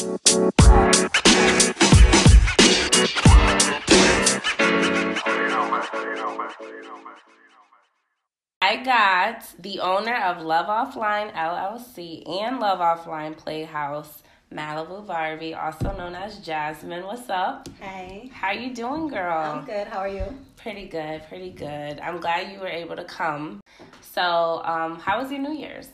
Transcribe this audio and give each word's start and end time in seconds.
I 0.00 0.06
got 8.82 9.44
the 9.58 9.80
owner 9.80 10.16
of 10.16 10.40
Love 10.42 10.68
Offline 10.68 11.34
LLC 11.34 12.26
and 12.26 12.60
Love 12.60 12.78
Offline 12.78 13.36
Playhouse, 13.36 14.22
Malibu 14.50 15.06
Barbie, 15.06 15.52
also 15.52 15.94
known 15.94 16.14
as 16.14 16.38
Jasmine. 16.38 17.04
What's 17.04 17.28
up? 17.28 17.68
Hey. 17.78 18.30
How 18.32 18.52
you 18.52 18.72
doing, 18.74 19.08
girl? 19.08 19.36
I'm 19.36 19.66
good. 19.66 19.86
How 19.86 19.98
are 19.98 20.08
you? 20.08 20.24
Pretty 20.56 20.86
good, 20.86 21.24
pretty 21.28 21.50
good. 21.50 22.00
I'm 22.00 22.20
glad 22.20 22.50
you 22.50 22.58
were 22.58 22.68
able 22.68 22.96
to 22.96 23.04
come. 23.04 23.60
So, 24.00 24.62
um, 24.64 24.98
how 24.98 25.20
was 25.20 25.30
your 25.30 25.40
New 25.40 25.52
Year's? 25.52 25.88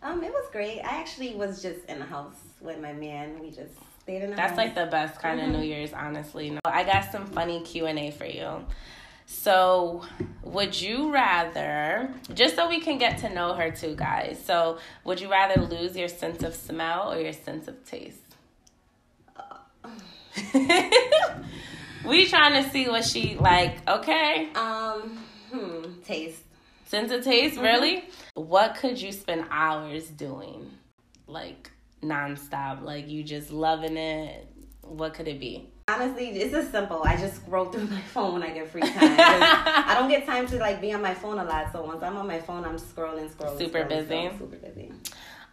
Um, 0.00 0.22
it 0.22 0.30
was 0.30 0.48
great. 0.52 0.78
I 0.82 1.00
actually 1.00 1.34
was 1.34 1.60
just 1.60 1.84
in 1.86 1.98
the 1.98 2.04
house 2.04 2.47
with 2.60 2.80
my 2.80 2.92
man. 2.92 3.38
We 3.40 3.50
just 3.50 3.72
stayed 4.02 4.22
in 4.22 4.30
the 4.30 4.36
That's 4.36 4.50
house. 4.50 4.58
like 4.58 4.74
the 4.74 4.86
best 4.86 5.20
kind 5.20 5.38
Mm-hmm. 5.40 5.54
of 5.54 5.60
New 5.60 5.66
Year's, 5.66 5.92
honestly. 5.92 6.58
I 6.64 6.84
got 6.84 7.10
some 7.12 7.26
funny 7.26 7.60
Q 7.62 7.86
and 7.86 7.98
A 7.98 8.10
for 8.10 8.26
you. 8.26 8.64
So, 9.26 10.04
would 10.42 10.80
you 10.80 11.12
rather, 11.12 12.10
just 12.32 12.56
so 12.56 12.66
we 12.68 12.80
can 12.80 12.96
get 12.96 13.18
to 13.18 13.28
know 13.28 13.52
her 13.54 13.70
too, 13.70 13.94
guys? 13.94 14.42
So, 14.42 14.78
would 15.04 15.20
you 15.20 15.30
rather 15.30 15.60
lose 15.60 15.94
your 15.96 16.08
sense 16.08 16.42
of 16.42 16.54
smell 16.54 17.12
or 17.12 17.20
your 17.20 17.34
sense 17.34 17.68
of 17.68 17.84
taste? 17.84 18.20
we 22.04 22.26
trying 22.26 22.62
to 22.62 22.70
see 22.70 22.88
what 22.88 23.04
she 23.04 23.36
like. 23.36 23.76
Okay, 23.88 24.48
um, 24.54 25.18
hmm, 25.52 26.00
taste. 26.04 26.40
sense 26.86 27.10
of 27.12 27.22
taste, 27.24 27.58
really? 27.58 28.04
What 28.34 28.76
could 28.76 29.00
you 29.00 29.12
spend 29.12 29.44
hours 29.50 30.08
doing, 30.08 30.70
like 31.26 31.70
nonstop? 32.02 32.82
Like 32.82 33.08
you 33.08 33.22
just 33.22 33.50
loving 33.50 33.96
it. 33.96 34.46
What 34.82 35.14
could 35.14 35.28
it 35.28 35.38
be? 35.38 35.70
Honestly, 35.88 36.28
it's 36.28 36.52
just 36.52 36.70
simple. 36.70 37.02
I 37.02 37.16
just 37.16 37.36
scroll 37.36 37.66
through 37.66 37.86
my 37.86 38.00
phone 38.12 38.34
when 38.34 38.42
I 38.42 38.50
get 38.50 38.70
free 38.70 38.82
time. 38.82 38.92
I 39.00 39.96
don't 39.98 40.08
get 40.08 40.26
time 40.26 40.46
to 40.48 40.56
like 40.58 40.80
be 40.80 40.92
on 40.92 41.02
my 41.02 41.14
phone 41.14 41.38
a 41.38 41.44
lot. 41.44 41.72
So 41.72 41.82
once 41.82 42.02
I'm 42.02 42.16
on 42.16 42.26
my 42.26 42.40
phone, 42.40 42.64
I'm 42.64 42.76
scrolling, 42.76 43.30
scrolling. 43.30 43.58
Super 43.58 43.80
scrolling, 43.80 43.88
busy? 43.88 44.14
scrolling, 44.14 44.38
super 44.38 44.56
busy. 44.56 44.92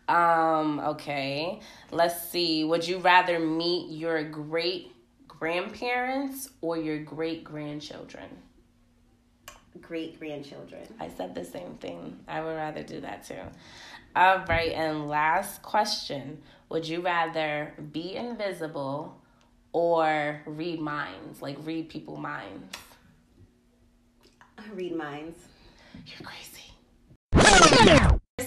Um, 0.08 0.80
okay. 0.82 1.60
Let's 1.92 2.30
see. 2.30 2.64
Would 2.64 2.88
you 2.88 3.00
rather 3.00 3.40
meet 3.40 3.98
your 3.98 4.24
great 4.24 4.92
grandparents 5.28 6.50
or 6.62 6.78
your 6.78 7.00
great 7.00 7.44
grandchildren? 7.44 8.30
Great 9.82 10.20
grandchildren. 10.20 10.88
I 11.00 11.10
said 11.10 11.36
the 11.36 11.44
same 11.44 11.76
thing. 11.76 12.20
I 12.28 12.42
would 12.42 12.56
rather 12.56 12.84
do 12.84 13.02
that 13.02 13.26
too. 13.26 13.42
All 14.16 14.46
right, 14.48 14.72
and 14.72 15.10
last 15.10 15.62
question. 15.62 16.42
Would 16.70 16.88
you 16.88 17.02
rather 17.02 17.74
be 17.92 18.16
invisible 18.16 19.22
or 19.74 20.42
read 20.46 20.80
minds? 20.80 21.42
Like 21.42 21.58
read 21.64 21.90
people 21.90 22.16
minds? 22.16 22.78
I 24.58 24.64
read 24.74 24.96
minds. 24.96 25.38
You're 26.06 26.28
crazy. 26.28 26.56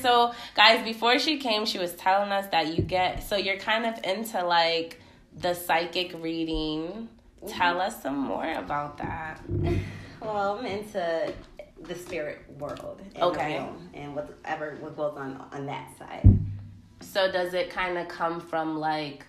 So, 0.01 0.33
guys, 0.55 0.85
before 0.85 1.19
she 1.19 1.39
came, 1.39 1.67
she 1.67 1.79
was 1.79 1.93
telling 1.95 2.31
us 2.31 2.47
that 2.49 2.77
you 2.77 2.83
get 2.83 3.23
so 3.23 3.37
you're 3.37 3.59
kind 3.59 3.85
of 3.85 3.99
into 4.05 4.45
like 4.45 5.01
the 5.37 5.55
psychic 5.55 6.15
reading. 6.23 7.09
Mm-hmm. 7.43 7.49
Tell 7.49 7.81
us 7.81 8.03
some 8.03 8.19
more 8.19 8.51
about 8.53 8.99
that. 8.99 9.41
Well, 10.21 10.59
I'm 10.59 10.67
into 10.67 11.33
the 11.83 11.95
spirit 11.95 12.41
world. 12.59 13.01
And 13.15 13.23
Okay. 13.23 13.59
Realm 13.59 13.91
and 13.95 14.15
whatever 14.15 14.77
what 14.81 14.97
goes 14.97 15.17
on 15.17 15.45
on 15.53 15.67
that 15.67 15.97
side. 15.99 16.39
So, 17.01 17.31
does 17.31 17.55
it 17.55 17.71
kind 17.71 17.97
of 17.99 18.09
come 18.09 18.41
from 18.41 18.79
like 18.79 19.25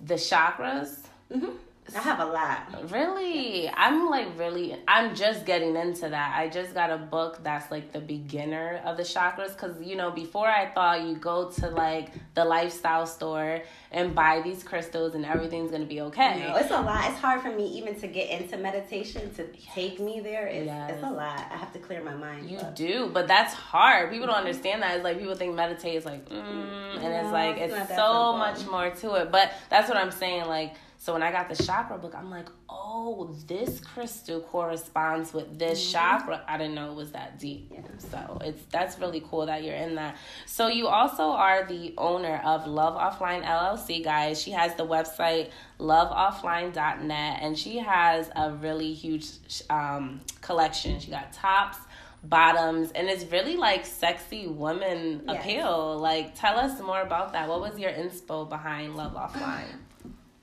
the 0.00 0.14
chakras? 0.14 1.00
hmm 1.32 1.50
I 1.94 1.98
have 2.00 2.20
a 2.20 2.24
lot. 2.24 2.90
Really? 2.90 3.68
I'm 3.68 4.08
like 4.08 4.38
really 4.38 4.76
I'm 4.88 5.14
just 5.14 5.44
getting 5.44 5.76
into 5.76 6.08
that. 6.08 6.34
I 6.38 6.48
just 6.48 6.74
got 6.74 6.90
a 6.90 6.96
book 6.96 7.40
that's 7.42 7.70
like 7.70 7.92
the 7.92 8.00
beginner 8.00 8.80
of 8.84 8.96
the 8.96 9.02
chakras 9.02 9.56
cuz 9.56 9.76
you 9.82 9.96
know 9.96 10.10
before 10.10 10.46
I 10.46 10.70
thought 10.70 11.02
you 11.02 11.16
go 11.16 11.50
to 11.50 11.68
like 11.70 12.10
the 12.34 12.44
lifestyle 12.44 13.04
store 13.06 13.60
and 13.90 14.14
buy 14.14 14.40
these 14.42 14.62
crystals 14.62 15.14
and 15.14 15.26
everything's 15.26 15.70
going 15.70 15.82
to 15.82 15.88
be 15.88 16.00
okay. 16.00 16.46
No, 16.48 16.56
it's 16.56 16.70
a 16.70 16.80
lot. 16.80 17.10
It's 17.10 17.18
hard 17.18 17.42
for 17.42 17.50
me 17.50 17.66
even 17.78 17.94
to 18.00 18.06
get 18.06 18.30
into 18.40 18.56
meditation 18.56 19.34
to 19.34 19.46
take 19.74 20.00
me 20.00 20.20
there. 20.20 20.46
It's, 20.46 20.64
Yes. 20.66 20.92
it's 20.94 21.02
a 21.02 21.10
lot. 21.10 21.40
I 21.52 21.56
have 21.58 21.72
to 21.74 21.78
clear 21.78 22.02
my 22.02 22.14
mind. 22.14 22.48
You 22.50 22.56
but- 22.58 22.74
do, 22.76 23.10
but 23.12 23.26
that's 23.28 23.52
hard. 23.52 24.10
People 24.10 24.28
don't 24.28 24.36
understand 24.36 24.80
that. 24.82 24.94
It's 24.94 25.04
like 25.04 25.18
people 25.18 25.34
think 25.34 25.54
meditate 25.54 25.96
is 25.96 26.06
like, 26.06 26.26
mm, 26.28 27.04
and 27.04 27.12
it's 27.12 27.32
like 27.32 27.58
it's 27.58 27.74
it's 27.74 27.88
so 27.90 27.96
simple. 27.96 28.36
much 28.38 28.66
more 28.66 28.88
to 28.90 29.14
it. 29.16 29.30
But 29.30 29.52
that's 29.68 29.88
what 29.90 29.98
I'm 29.98 30.10
saying. 30.10 30.46
Like, 30.46 30.74
so 31.04 31.12
when 31.14 31.22
I 31.24 31.32
got 31.32 31.48
the 31.48 31.60
chakra 31.64 31.98
book, 31.98 32.14
I'm 32.16 32.30
like, 32.30 32.46
oh, 32.70 33.34
this 33.48 33.80
crystal 33.80 34.40
corresponds 34.40 35.32
with 35.32 35.58
this 35.58 35.80
Mm-hmm. 35.82 35.90
chakra. 35.92 36.44
I 36.46 36.56
didn't 36.58 36.76
know 36.76 36.92
it 36.92 36.94
was 36.94 37.10
that 37.10 37.40
deep. 37.40 37.72
So 37.98 38.38
it's 38.40 38.62
that's 38.70 39.00
really 39.00 39.20
cool 39.28 39.46
that 39.46 39.64
you're 39.64 39.74
in 39.74 39.96
that. 39.96 40.16
So 40.46 40.68
you 40.68 40.86
also 40.86 41.24
are 41.30 41.66
the 41.66 41.92
owner 41.98 42.40
of 42.44 42.68
Love 42.68 42.94
Offline 42.94 43.42
LLC, 43.44 44.04
guys. 44.04 44.40
She 44.40 44.52
has 44.52 44.76
the 44.76 44.86
website 44.86 45.50
loveoffline.net, 45.80 47.38
and 47.42 47.58
she 47.58 47.78
has 47.78 48.30
a 48.36 48.52
really 48.52 48.92
huge 48.92 49.26
um, 49.70 50.20
collection. 50.40 51.00
She 51.00 51.10
got 51.10 51.32
tops 51.32 51.78
bottoms 52.24 52.92
and 52.92 53.08
it's 53.08 53.24
really 53.32 53.56
like 53.56 53.84
sexy 53.84 54.46
woman 54.46 55.22
Yes. 55.26 55.40
appeal 55.44 55.98
like 55.98 56.36
tell 56.38 56.56
us 56.56 56.80
more 56.80 57.00
about 57.02 57.32
that 57.32 57.48
what 57.48 57.60
was 57.60 57.76
your 57.80 57.90
inspo 57.90 58.48
behind 58.48 58.94
love 58.94 59.14
offline 59.14 59.66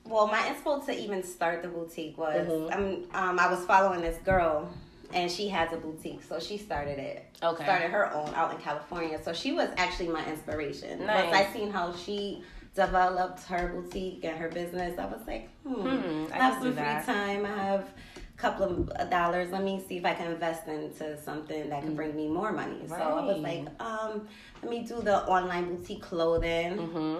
Well, 0.09 0.28
my 0.28 0.40
inspo 0.40 0.84
to 0.88 0.92
even 1.00 1.22
start 1.24 1.62
the 1.62 1.68
boutique 1.70 2.18
was 2.18 2.47
Mhm. 2.47 2.75
um, 2.75 3.03
um, 3.30 3.40
I 3.40 3.50
was 3.50 3.64
following 3.66 4.02
this 4.02 4.18
girl, 4.24 4.68
and 5.14 5.30
she 5.31 5.47
has 5.50 5.72
a 5.72 5.78
boutique, 5.78 6.24
so 6.24 6.40
she 6.40 6.58
started 6.58 6.97
it. 7.00 7.25
Okay. 7.44 7.64
Started 7.64 7.92
her 7.92 8.12
own 8.14 8.34
out 8.36 8.52
in 8.53 8.58
California, 8.58 9.22
so 9.24 9.34
she 9.34 9.52
was 9.52 9.69
actually 9.78 10.09
my 10.09 10.25
inspiration. 10.25 11.06
Nice. 11.06 11.31
Once 11.31 11.36
I 11.36 11.53
seen 11.53 11.72
how 11.72 11.94
she 11.94 12.44
developed 12.75 13.44
her 13.44 13.68
boutique 13.74 14.24
and 14.24 14.38
her 14.38 14.50
business, 14.50 14.98
I 14.98 15.06
was 15.06 15.22
like, 15.28 15.50
hmm, 15.64 15.74
Hmm, 15.88 16.34
I 16.34 16.38
I 16.38 16.40
have 16.40 16.53
some 16.56 16.62
free 16.64 16.72
that. 16.84 17.06
time. 17.06 17.46
I 17.46 17.50
have 17.72 17.81
a 17.81 18.38
couple 18.38 18.90
of 18.92 19.09
dollars. 19.09 19.52
Let 19.52 19.64
me 19.64 19.84
see 19.88 19.98
if 19.98 20.06
I 20.06 20.14
can 20.14 20.31
invest 20.31 20.68
into 20.68 21.18
something 21.22 21.69
that 21.69 21.81
can 21.84 21.96
bring 21.96 22.16
me 22.16 22.28
more 22.28 22.52
money. 22.52 22.80
Right. 22.88 23.00
So 23.00 23.03
I 23.18 23.24
was. 23.25 23.38
Like, 23.40 23.68
um, 23.81 24.28
let 24.62 24.72
me 24.72 24.80
do 24.84 25.02
the 25.02 25.18
online 25.28 25.66
boutique 25.75 26.02
clothing. 26.02 26.78
hmm 26.78 27.18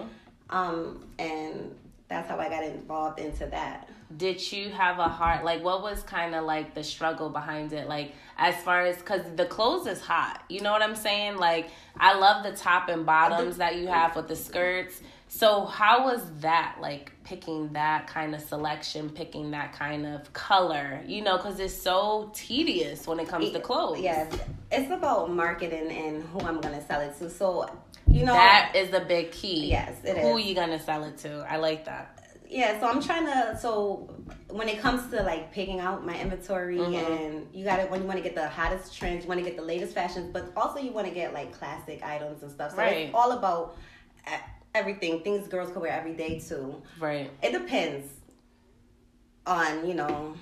Um, 0.50 1.04
and 1.18 1.74
that's 2.10 2.28
how 2.28 2.38
I 2.38 2.50
got 2.50 2.64
involved 2.64 3.20
into 3.20 3.46
that. 3.46 3.88
did 4.16 4.52
you 4.52 4.68
have 4.70 4.98
a 4.98 5.08
heart 5.08 5.44
like 5.44 5.62
what 5.62 5.82
was 5.82 6.02
kind 6.02 6.34
of 6.34 6.44
like 6.44 6.74
the 6.74 6.82
struggle 6.82 7.30
behind 7.30 7.72
it? 7.72 7.88
Like 7.88 8.12
as 8.36 8.56
far 8.56 8.84
as 8.84 8.96
because 8.96 9.22
the 9.36 9.46
clothes 9.46 9.86
is 9.86 10.00
hot 10.00 10.42
you 10.48 10.60
know 10.60 10.72
what 10.72 10.82
i'm 10.82 10.96
saying? 10.96 11.36
Like 11.36 11.70
i 11.96 12.18
love 12.18 12.42
the 12.42 12.52
top 12.52 12.88
and 12.88 13.06
bottoms 13.06 13.56
that 13.58 13.76
you 13.76 13.86
have 13.86 14.16
with 14.16 14.28
the 14.28 14.36
skirts. 14.36 15.00
So 15.28 15.64
how 15.64 16.06
was 16.06 16.22
that 16.40 16.78
like 16.80 17.12
picking 17.22 17.72
that 17.74 18.08
kind 18.08 18.34
of 18.34 18.40
selection 18.40 19.08
picking 19.10 19.52
that 19.52 19.72
kind 19.72 20.04
of 20.04 20.32
color? 20.32 21.00
You 21.06 21.22
know 21.22 21.36
because 21.36 21.60
it's 21.60 21.80
so 21.80 22.32
tedious 22.34 23.06
when 23.06 23.20
it 23.20 23.28
comes 23.28 23.52
to 23.52 23.60
clothes. 23.60 24.00
Yes, 24.00 24.36
it's 24.72 24.90
about 24.90 25.30
marketing 25.30 25.88
and 25.92 26.24
who 26.24 26.40
I'm 26.40 26.60
gonna 26.60 26.84
sell 26.84 27.00
it 27.00 27.16
to. 27.20 27.30
So, 27.30 27.70
you 28.10 28.24
know, 28.24 28.32
that 28.34 28.72
is 28.74 28.90
the 28.90 29.00
big 29.00 29.32
key 29.32 29.68
Yes, 29.68 29.96
it 30.04 30.16
who 30.18 30.36
is. 30.36 30.46
you 30.46 30.54
gonna 30.54 30.78
sell 30.80 31.04
it 31.04 31.16
to 31.18 31.46
i 31.48 31.56
like 31.56 31.84
that 31.84 32.16
yeah. 32.52 32.80
So 32.80 32.88
I'm 32.88 33.00
trying 33.00 33.26
to. 33.26 33.56
So 33.62 34.12
when 34.48 34.68
it 34.68 34.80
comes 34.80 35.08
to 35.12 35.22
like 35.22 35.52
picking 35.52 35.78
out 35.78 36.04
my 36.04 36.20
inventory, 36.20 36.78
Mm-hmm. 36.78 37.12
and 37.12 37.46
you 37.54 37.64
got 37.64 37.76
to 37.76 37.84
when 37.84 38.00
you 38.00 38.08
want 38.08 38.16
to 38.18 38.24
get 38.24 38.34
the 38.34 38.48
hottest 38.48 38.92
trends, 38.98 39.22
you 39.22 39.28
want 39.28 39.38
to 39.38 39.44
get 39.44 39.56
the 39.56 39.62
latest 39.62 39.94
fashions, 39.94 40.30
but 40.32 40.50
also 40.56 40.80
you 40.80 40.90
want 40.90 41.06
to 41.06 41.14
get 41.14 41.32
like 41.32 41.52
classic 41.52 42.02
items 42.02 42.42
and 42.42 42.50
stuff. 42.50 42.72
So 42.72 42.78
Right. 42.78 42.96
it's 43.06 43.14
all 43.14 43.30
about 43.38 43.76
everything. 44.74 45.20
Things 45.22 45.46
girls 45.46 45.70
can 45.70 45.80
wear 45.80 45.92
every 45.92 46.14
day 46.14 46.40
too. 46.40 46.82
right 46.98 47.30
It 47.40 47.52
depends 47.52 48.08
on 49.46 49.86
you 49.86 49.94
know 49.94 50.34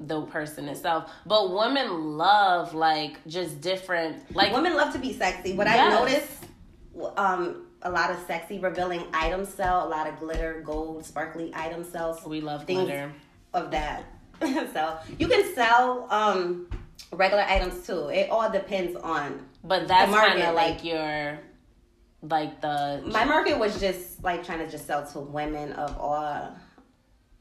the 0.00 0.20
person 0.22 0.68
itself. 0.68 1.10
But 1.24 1.50
women 1.50 2.16
love 2.18 2.74
like 2.74 3.26
just 3.26 3.62
different 3.62 4.34
like 4.36 4.52
women 4.52 4.74
love 4.76 4.92
to 4.92 4.98
be 4.98 5.14
sexy. 5.14 5.54
What 5.54 5.66
I 5.66 5.76
Yes. 5.76 5.98
noticed, 5.98 6.43
um, 7.16 7.66
a 7.82 7.90
lot 7.90 8.10
of 8.10 8.18
sexy 8.26 8.58
revealing 8.58 9.04
items 9.12 9.48
sell. 9.48 9.86
A 9.86 9.88
lot 9.88 10.06
of 10.06 10.18
glitter, 10.18 10.62
gold, 10.64 11.04
sparkly 11.04 11.52
items 11.54 11.88
sell. 11.88 12.20
we 12.26 12.40
love 12.40 12.64
things 12.64 12.84
glitter. 12.84 13.12
of 13.52 13.70
that. 13.70 14.04
so 14.40 14.98
you 15.18 15.28
can 15.28 15.54
sell 15.54 16.06
um 16.10 16.68
regular 17.12 17.42
items 17.44 17.86
too. 17.86 18.08
It 18.08 18.30
all 18.30 18.50
depends 18.50 18.96
on. 18.96 19.46
But 19.62 19.86
that's 19.88 20.10
kind 20.12 20.42
of 20.42 20.54
like, 20.54 20.76
like- 20.76 20.84
your 20.84 21.38
like 22.22 22.60
the 22.60 23.02
My 23.06 23.24
market 23.24 23.58
was 23.58 23.78
just 23.78 24.22
like 24.24 24.44
trying 24.44 24.58
to 24.60 24.68
just 24.70 24.86
sell 24.86 25.06
to 25.08 25.20
women 25.20 25.72
of 25.72 25.98
all, 25.98 26.56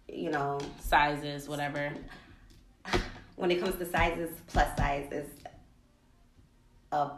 you 0.10 0.30
know. 0.30 0.60
sizes, 0.80 1.48
whatever. 1.48 1.92
When 3.36 3.50
it 3.50 3.60
comes 3.60 3.76
to 3.78 3.86
sizes, 3.86 4.30
plus 4.48 4.78
sizes, 4.78 5.28
uh, 6.92 7.10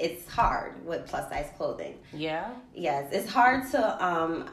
it's 0.00 0.28
hard 0.28 0.84
with 0.84 1.06
plus 1.06 1.28
size 1.30 1.48
clothing. 1.56 1.98
Yeah. 2.12 2.50
Yes, 2.74 3.12
it's 3.12 3.30
hard 3.30 3.70
to 3.72 4.04
um 4.04 4.48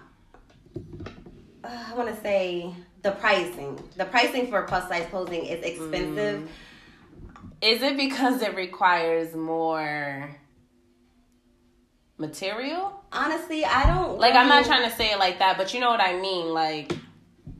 uh, 1.63 1.85
I 1.89 1.95
want 1.95 2.13
to 2.13 2.21
say 2.21 2.73
the 3.01 3.11
pricing. 3.11 3.81
The 3.95 4.05
pricing 4.05 4.49
for 4.49 4.61
plus 4.63 4.87
size 4.87 5.07
clothing 5.09 5.45
is 5.45 5.63
expensive. 5.63 6.41
Mm. 6.43 6.47
Is 7.61 7.81
it 7.81 7.97
because 7.97 8.41
it 8.41 8.55
requires 8.55 9.33
more 9.35 10.29
material? 12.17 13.03
Honestly, 13.11 13.63
I 13.65 13.85
don't 13.87 14.19
Like 14.19 14.35
I'm 14.35 14.47
not 14.47 14.65
trying 14.65 14.89
to 14.89 14.95
say 14.95 15.11
it 15.11 15.19
like 15.19 15.39
that, 15.39 15.57
but 15.57 15.73
you 15.73 15.79
know 15.79 15.89
what 15.89 16.01
I 16.01 16.19
mean. 16.19 16.53
Like 16.53 16.91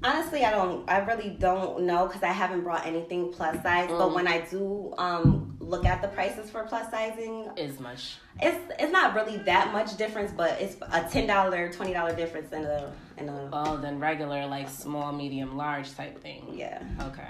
Honestly, 0.03 0.45
I 0.45 0.51
don't. 0.51 0.87
I 0.87 0.99
really 0.99 1.29
don't 1.39 1.81
know 1.81 2.05
because 2.05 2.21
I 2.21 2.31
haven't 2.31 2.61
brought 2.61 2.85
anything 2.85 3.31
plus 3.33 3.55
size. 3.63 3.89
But 3.89 4.09
Mm. 4.09 4.13
when 4.13 4.27
I 4.27 4.41
do 4.41 4.93
um, 4.99 5.46
look 5.67 5.85
at 5.85 6.01
the 6.01 6.07
prices 6.09 6.49
for 6.49 6.63
plus 6.63 6.89
sizing, 6.89 7.49
is 7.57 7.79
much. 7.79 8.15
it's 8.41 8.57
it's 8.79 8.91
not 8.91 9.13
really 9.15 9.37
that 9.39 9.71
much 9.73 9.97
difference, 9.97 10.31
but 10.31 10.59
it's 10.61 10.75
a 10.91 11.07
ten 11.11 11.27
dollar, 11.27 11.71
twenty 11.71 11.93
dollar 11.93 12.15
difference 12.15 12.51
in 12.53 12.63
a 12.63 12.91
in 13.17 13.29
a 13.29 13.49
Oh, 13.51 13.77
then 13.77 13.99
regular 13.99 14.45
like 14.47 14.69
small, 14.69 15.11
medium, 15.11 15.57
large 15.57 15.93
type 15.93 16.19
thing. 16.21 16.47
yeah. 16.53 16.81
Okay. 17.01 17.23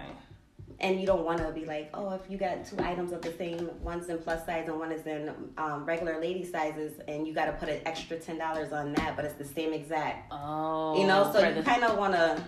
And 0.80 1.00
you 1.02 1.08
don't 1.08 1.26
want 1.26 1.40
to 1.40 1.50
be 1.52 1.66
like, 1.66 1.90
oh, 1.96 2.12
if 2.14 2.22
you 2.30 2.38
got 2.38 2.64
two 2.64 2.78
items 2.80 3.12
of 3.12 3.24
the 3.24 3.34
same, 3.34 3.68
one's 3.82 4.10
in 4.10 4.20
plus 4.20 4.46
size 4.46 4.68
and 4.68 4.78
one 4.78 4.92
is 4.92 5.08
in 5.08 5.34
um, 5.58 5.84
regular 5.86 6.22
lady 6.22 6.46
sizes, 6.46 7.00
and 7.08 7.26
you 7.28 7.34
got 7.34 7.46
to 7.46 7.54
put 7.54 7.68
an 7.68 7.82
extra 7.88 8.18
ten 8.20 8.38
dollars 8.38 8.72
on 8.72 8.94
that, 8.94 9.16
but 9.16 9.26
it's 9.26 9.34
the 9.34 9.46
same 9.46 9.74
exact. 9.74 10.32
Oh. 10.32 10.96
You 11.02 11.08
know, 11.08 11.32
so 11.34 11.40
you 11.48 11.56
the- 11.56 11.64
kind 11.64 11.84
of 11.84 11.98
want 11.98 12.14
to 12.14 12.44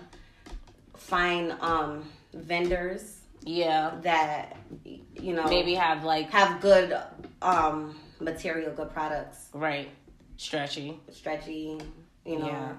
find 0.96 1.52
um, 1.60 2.04
vendors 2.32 3.19
yeah. 3.42 3.92
that 4.02 4.56
you 4.84 5.32
know 5.34 5.44
Maybe 5.44 5.74
have 5.74 6.04
like 6.04 6.30
have 6.30 6.60
good 6.60 6.96
um, 7.42 7.98
material, 8.20 8.72
good 8.72 8.90
products, 8.92 9.48
right 9.52 9.88
stretchy. 10.36 10.98
stretchy. 11.10 11.78
You 12.24 12.38
know, 12.38 12.46
Yeah. 12.46 12.72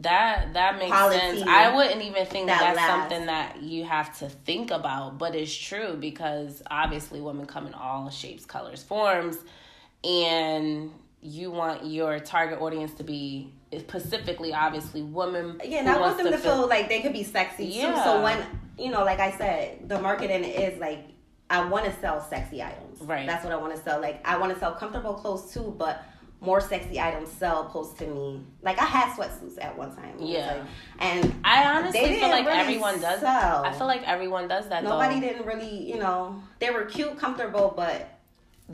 That 0.00 0.54
that 0.54 0.78
makes 0.78 0.90
Quality 0.90 1.18
sense. 1.18 1.42
I 1.46 1.74
wouldn't 1.74 2.00
even 2.02 2.24
think 2.24 2.46
that 2.46 2.60
that's 2.60 2.76
lasts. 2.78 2.90
something 3.10 3.26
that 3.26 3.60
you 3.62 3.84
have 3.84 4.18
to 4.20 4.28
think 4.30 4.70
about, 4.70 5.18
but 5.18 5.34
it's 5.34 5.54
true 5.54 5.96
because 6.00 6.62
obviously 6.70 7.20
women 7.20 7.44
come 7.44 7.66
in 7.66 7.74
all 7.74 8.08
shapes, 8.08 8.46
colors, 8.46 8.82
forms, 8.82 9.36
and 10.02 10.90
you 11.22 11.50
want 11.50 11.86
your 11.86 12.18
target 12.18 12.60
audience 12.60 12.92
to 12.94 13.04
be 13.04 13.52
specifically, 13.78 14.52
obviously, 14.52 15.02
women. 15.02 15.60
Yeah, 15.64 15.78
and 15.78 15.88
I 15.88 15.98
want 16.00 16.18
them 16.18 16.30
to 16.30 16.38
feel 16.38 16.68
like 16.68 16.88
they 16.88 17.00
could 17.00 17.12
be 17.12 17.22
sexy 17.22 17.72
too. 17.72 17.94
So 18.04 18.22
when 18.22 18.44
you 18.78 18.90
know, 18.90 19.04
like 19.04 19.20
I 19.20 19.36
said, 19.36 19.88
the 19.88 20.00
marketing 20.00 20.44
is 20.44 20.78
like 20.80 21.06
I 21.48 21.64
want 21.68 21.84
to 21.84 22.00
sell 22.00 22.20
sexy 22.28 22.62
items. 22.62 23.00
Right. 23.00 23.26
That's 23.26 23.44
what 23.44 23.52
I 23.52 23.56
want 23.56 23.74
to 23.76 23.82
sell. 23.82 24.00
Like 24.00 24.26
I 24.26 24.38
want 24.38 24.52
to 24.52 24.58
sell 24.58 24.72
comfortable 24.72 25.14
clothes 25.14 25.52
too, 25.52 25.74
but 25.78 26.02
more 26.40 26.60
sexy 26.60 26.98
items 26.98 27.30
sell 27.30 27.66
opposed 27.66 27.96
to 27.98 28.06
me. 28.06 28.40
Like 28.62 28.80
I 28.80 28.84
had 28.84 29.14
sweatsuits 29.14 29.62
at 29.62 29.78
one 29.78 29.94
time. 29.94 30.16
Yeah. 30.18 30.54
like- 30.54 30.62
and 30.98 31.34
I 31.44 31.64
honestly 31.78 32.00
feel 32.00 32.28
like 32.28 32.46
really 32.46 32.58
everyone 32.58 33.00
does. 33.00 33.20
sell. 33.20 33.64
I 33.64 33.72
feel 33.72 33.86
like 33.86 34.02
everyone 34.08 34.48
does 34.48 34.68
that. 34.68 34.82
nobody 34.82 35.20
though. 35.20 35.28
didn't 35.28 35.46
really, 35.46 35.88
you 35.88 35.98
know, 35.98 36.42
they 36.58 36.70
were 36.70 36.84
cute, 36.86 37.16
comfortable, 37.16 37.72
but 37.76 38.11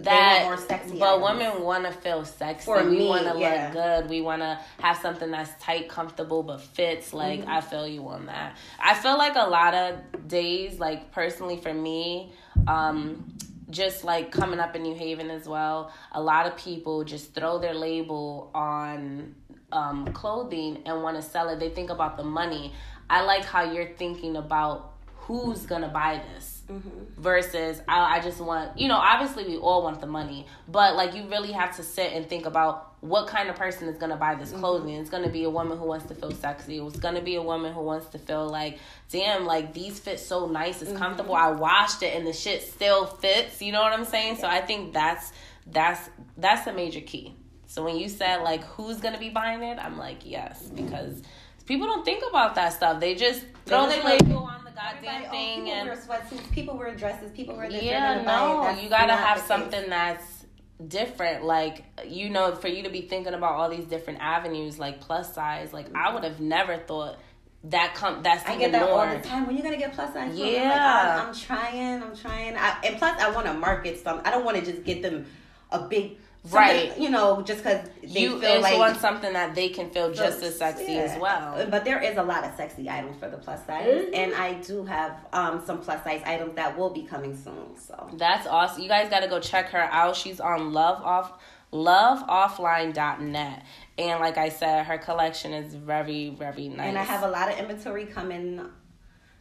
that 0.04 0.44
more 0.44 0.56
sexy. 0.56 0.98
but 0.98 1.20
women 1.20 1.62
want 1.62 1.84
to 1.84 1.92
feel 1.92 2.24
sexy. 2.24 2.64
For 2.64 2.82
we 2.88 3.06
want 3.06 3.26
to 3.32 3.38
yeah. 3.38 3.64
look 3.64 3.72
good. 3.74 4.10
We 4.10 4.20
want 4.20 4.42
to 4.42 4.58
have 4.80 4.98
something 4.98 5.30
that's 5.30 5.50
tight 5.62 5.88
comfortable 5.88 6.42
but 6.42 6.60
fits. 6.60 7.12
Like 7.12 7.40
Mm-hmm. 7.40 7.50
i 7.50 7.60
feel 7.60 7.86
you 7.86 8.06
on 8.08 8.26
that. 8.26 8.56
I 8.80 8.94
feel 8.94 9.16
like 9.18 9.34
a 9.36 9.48
lot 9.48 9.74
of 9.74 10.28
days 10.28 10.78
like 10.78 11.10
personally 11.12 11.56
for 11.60 11.72
me 11.72 12.32
um 12.66 13.34
just 13.70 14.02
like 14.04 14.30
coming 14.32 14.58
up 14.60 14.74
in 14.74 14.82
new 14.82 14.94
haven 14.94 15.30
as 15.30 15.46
well 15.46 15.92
a 16.12 16.20
lot 16.20 16.46
of 16.46 16.56
people 16.56 17.04
just 17.04 17.34
throw 17.34 17.58
their 17.58 17.74
label 17.74 18.50
on 18.54 19.34
um 19.72 20.06
clothing 20.14 20.82
and 20.86 21.02
want 21.02 21.16
to 21.16 21.22
sell 21.22 21.48
it. 21.50 21.58
They 21.60 21.68
think 21.70 21.90
about 21.90 22.16
the 22.16 22.24
money. 22.24 22.72
I 23.10 23.22
like 23.22 23.44
how 23.44 23.70
you're 23.70 23.94
thinking 23.96 24.36
about 24.36 24.94
who's 25.16 25.66
gonna 25.66 25.88
buy 25.88 26.22
this 26.34 26.57
Mm-hmm. 26.70 27.22
versus 27.22 27.80
I, 27.88 28.18
I 28.18 28.20
just 28.20 28.42
want 28.42 28.78
you 28.78 28.88
know 28.88 28.96
obviously 28.96 29.44
we 29.44 29.56
all 29.56 29.82
want 29.82 30.02
the 30.02 30.06
money 30.06 30.46
but 30.68 30.96
like 30.96 31.14
you 31.14 31.26
really 31.26 31.52
have 31.52 31.74
to 31.76 31.82
sit 31.82 32.12
and 32.12 32.28
think 32.28 32.44
about 32.44 32.88
what 33.00 33.28
kind 33.28 33.48
of 33.48 33.56
person 33.56 33.88
is 33.88 33.96
going 33.96 34.10
to 34.10 34.16
buy 34.16 34.34
this 34.34 34.50
mm-hmm. 34.50 34.60
clothing. 34.60 34.94
It's 34.94 35.10
going 35.10 35.22
to 35.22 35.30
be 35.30 35.44
a 35.44 35.50
woman 35.50 35.78
who 35.78 35.84
wants 35.84 36.06
to 36.06 36.14
feel 36.14 36.32
sexy. 36.32 36.78
It's 36.78 36.98
going 36.98 37.14
to 37.14 37.20
be 37.20 37.36
a 37.36 37.42
woman 37.42 37.72
who 37.72 37.82
wants 37.82 38.08
to 38.08 38.18
feel 38.18 38.48
like 38.48 38.78
damn 39.10 39.46
like 39.46 39.72
these 39.72 40.00
fit 40.00 40.18
so 40.18 40.46
nice. 40.46 40.82
It's 40.82 40.92
comfortable. 40.92 41.34
Mm-hmm. 41.34 41.58
I 41.58 41.60
washed 41.60 42.02
it 42.02 42.14
and 42.16 42.26
the 42.26 42.32
shit 42.32 42.62
still 42.62 43.06
fits. 43.06 43.62
You 43.62 43.72
know 43.72 43.82
what 43.82 43.92
i'm 43.92 44.04
saying? 44.04 44.36
So 44.36 44.48
i 44.48 44.60
think 44.60 44.92
that's 44.92 45.32
that's 45.66 46.08
that's 46.36 46.66
a 46.66 46.72
major 46.72 47.00
key. 47.00 47.34
So 47.66 47.84
when 47.84 47.96
you 47.96 48.08
said 48.08 48.42
like 48.42 48.64
who's 48.64 48.98
going 48.98 49.14
to 49.14 49.20
be 49.20 49.30
buying 49.30 49.62
it? 49.62 49.78
I'm 49.78 49.96
like 49.96 50.22
yes 50.24 50.62
because 50.74 51.22
people 51.68 51.86
don't 51.86 52.04
think 52.04 52.24
about 52.28 52.54
that 52.56 52.72
stuff 52.72 52.98
they 52.98 53.14
just 53.14 53.44
throw 53.66 53.86
their 53.88 54.02
label 54.02 54.38
on 54.38 54.64
the 54.64 54.70
goddamn 54.70 55.24
oh, 55.26 55.30
thing 55.30 55.64
people 55.64 55.72
and 55.72 55.88
wear 55.88 55.96
sweatsuits, 55.96 56.52
people 56.52 56.76
wear 56.76 56.94
dresses, 56.94 57.30
people 57.30 57.56
wear 57.56 57.70
this. 57.70 57.82
yeah, 57.82 58.14
they're 58.14 58.24
gonna 58.24 58.62
buy 58.62 58.70
it. 58.70 58.76
no, 58.76 58.82
you 58.82 58.88
gotta 58.88 59.12
have 59.12 59.38
case. 59.38 59.46
something 59.46 59.88
that's 59.90 60.38
different. 60.86 61.44
Like 61.44 61.84
you 62.06 62.30
know, 62.30 62.54
for 62.54 62.68
you 62.68 62.84
to 62.84 62.90
be 62.90 63.02
thinking 63.02 63.34
about 63.34 63.52
all 63.52 63.68
these 63.68 63.84
different 63.84 64.20
avenues, 64.20 64.78
like 64.78 65.00
plus 65.00 65.34
size. 65.34 65.72
Like 65.72 65.94
I 65.94 66.14
would 66.14 66.24
have 66.24 66.40
never 66.40 66.76
thought 66.76 67.18
that 67.64 67.94
come. 67.94 68.22
That's 68.22 68.46
I 68.48 68.56
get 68.56 68.72
that 68.72 68.88
more. 68.88 69.06
all 69.06 69.16
the 69.16 69.22
time. 69.22 69.46
When 69.46 69.56
you 69.56 69.62
gonna 69.62 69.76
get 69.76 69.92
plus 69.92 70.12
size? 70.12 70.34
clothes? 70.34 70.40
I'm 70.40 70.46
like, 70.46 70.52
Yeah. 70.52 71.20
I'm, 71.20 71.28
I'm 71.28 71.34
trying. 71.34 72.02
I'm 72.02 72.16
trying. 72.16 72.56
I, 72.56 72.78
and 72.84 72.96
plus, 72.98 73.20
I 73.20 73.30
want 73.30 73.46
to 73.46 73.54
market 73.54 74.02
some. 74.02 74.20
I 74.24 74.30
don't 74.30 74.44
want 74.44 74.56
to 74.58 74.64
just 74.64 74.84
get 74.84 75.02
them 75.02 75.26
a 75.70 75.80
big. 75.80 76.18
Right. 76.50 76.96
You 76.98 77.10
know, 77.10 77.42
just 77.42 77.62
because 77.62 77.86
they 78.02 78.20
You 78.20 78.40
feel 78.40 78.56
is 78.56 78.62
like 78.62 78.78
want 78.78 78.96
something 78.98 79.32
that 79.32 79.54
they 79.54 79.68
can 79.68 79.90
feel 79.90 80.12
just 80.12 80.42
as 80.42 80.56
sexy 80.58 80.92
Yeah. 80.94 81.00
as 81.00 81.20
well. 81.20 81.66
But 81.68 81.84
there 81.84 82.00
is 82.02 82.16
a 82.16 82.22
lot 82.22 82.44
of 82.44 82.54
sexy 82.56 82.88
items 82.88 83.16
for 83.18 83.28
the 83.28 83.36
plus 83.36 83.64
size, 83.66 83.86
Mm-hmm. 83.86 84.14
and 84.14 84.34
I 84.34 84.54
do 84.54 84.84
have 84.84 85.26
um, 85.32 85.62
some 85.66 85.80
plus 85.80 86.02
size 86.04 86.22
items 86.24 86.54
that 86.54 86.78
will 86.78 86.90
be 86.90 87.02
coming 87.02 87.36
soon. 87.36 87.76
So 87.78 88.08
That's 88.14 88.46
awesome. 88.46 88.82
You 88.82 88.88
guys 88.88 89.10
got 89.10 89.20
to 89.20 89.28
go 89.28 89.40
check 89.40 89.68
her 89.70 89.82
out. 89.82 90.16
She's 90.16 90.40
on 90.40 90.72
Love 90.72 91.02
Off 91.02 91.32
loveoffline.net. 91.72 93.62
And 93.98 94.20
like 94.20 94.38
I 94.38 94.48
said, 94.48 94.86
her 94.86 94.96
collection 94.98 95.52
is 95.52 95.74
very, 95.74 96.30
very 96.30 96.68
nice. 96.68 96.86
And 96.88 96.98
I 96.98 97.02
have 97.02 97.22
a 97.24 97.28
lot 97.28 97.50
of 97.52 97.58
inventory 97.58 98.06
coming. 98.06 98.60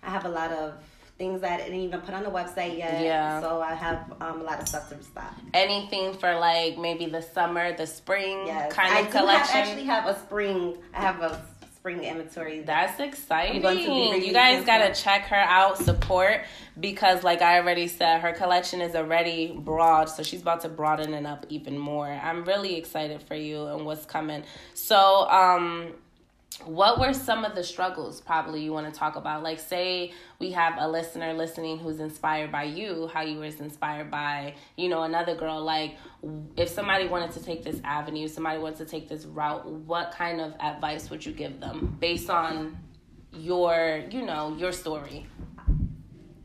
I 0.04 0.10
have 0.10 0.26
a 0.26 0.30
lot 0.30 0.52
of 0.52 0.74
things 1.18 1.42
that 1.42 1.60
I 1.60 1.64
didn't 1.64 1.80
even 1.80 2.02
put 2.02 2.14
on 2.14 2.24
the 2.24 2.30
website 2.30 2.78
yet. 2.78 3.04
Yeah. 3.04 3.42
So 3.42 3.62
I 3.62 3.74
have 3.74 4.14
um, 4.22 4.42
a 4.42 4.44
lot 4.44 4.62
of 4.62 4.68
stuff 4.68 4.90
to 4.90 5.02
stock. 5.04 5.34
anything 5.54 6.14
for 6.14 6.36
like 6.36 6.78
maybe 6.78 7.08
the 7.08 7.22
summer, 7.22 7.76
the 7.76 7.88
spring 7.88 8.46
Yes. 8.46 8.72
kind 8.72 8.94
I 8.94 9.00
of 9.02 9.12
collection. 9.12 9.56
Have, 9.56 9.68
actually 9.68 9.86
have 9.86 10.06
a 10.08 10.20
spring. 10.20 10.78
I 10.94 11.02
have 11.02 11.22
a 11.22 11.42
spring 11.76 12.04
inventory. 12.04 12.62
That's 12.62 13.00
exciting. 13.00 13.58
I'm 13.58 13.62
going 13.62 14.14
to 14.14 14.20
be 14.20 14.28
You 14.28 14.34
guys 14.34 14.66
got 14.66 14.80
to 14.94 15.02
check 15.02 15.24
her 15.28 15.36
out, 15.36 15.78
support 15.78 16.42
because 16.80 17.24
like 17.24 17.42
I 17.42 17.60
already 17.60 17.88
said, 17.88 18.20
her 18.22 18.34
collection 18.34 18.82
is 18.82 18.94
already 18.96 19.48
broad, 19.56 20.10
so 20.10 20.22
she's 20.22 20.42
about 20.42 20.62
to 20.62 20.70
broaden 20.70 21.14
it 21.14 21.26
up 21.26 21.46
even 21.50 21.78
more. 21.78 22.08
I'm 22.10 22.44
really 22.44 22.76
excited 22.76 23.24
for 23.24 23.36
you 23.36 23.66
and 23.68 23.86
what's 23.86 24.06
coming. 24.06 24.44
So, 24.76 25.28
um 25.30 25.94
what 26.66 27.00
were 27.00 27.14
some 27.14 27.46
of 27.46 27.56
the 27.56 27.64
struggles 27.64 28.20
probably 28.22 28.64
you 28.64 28.74
want 28.74 28.92
to 28.92 28.98
talk 28.98 29.16
about? 29.16 29.44
Like 29.44 29.60
say 29.60 30.14
we 30.40 30.52
have 30.52 30.76
a 30.80 30.88
listener 30.88 31.34
listening 31.34 31.78
who's 31.78 32.00
inspired 32.00 32.52
by 32.52 32.64
you, 32.64 33.10
how 33.14 33.22
you 33.22 33.40
was 33.40 33.60
inspired 33.60 34.10
by, 34.10 34.56
you 34.76 34.90
know, 34.90 35.04
another 35.04 35.36
girl 35.36 35.62
like 35.64 35.98
if 36.56 36.70
somebody 36.70 37.08
wanted 37.08 37.32
to 37.32 37.44
take 37.44 37.64
this 37.64 37.80
avenue, 37.84 38.28
somebody 38.28 38.60
wants 38.60 38.80
to 38.80 38.86
take 38.86 39.08
this 39.08 39.26
route, 39.26 39.68
what 39.68 40.12
kind 40.12 40.42
of 40.42 40.54
advice 40.60 41.10
would 41.10 41.26
you 41.26 41.32
give 41.32 41.60
them 41.60 41.96
based 42.00 42.30
on 42.30 42.78
your, 43.34 44.04
you 44.10 44.26
know, 44.26 44.56
your 44.58 44.72
story? 44.72 45.28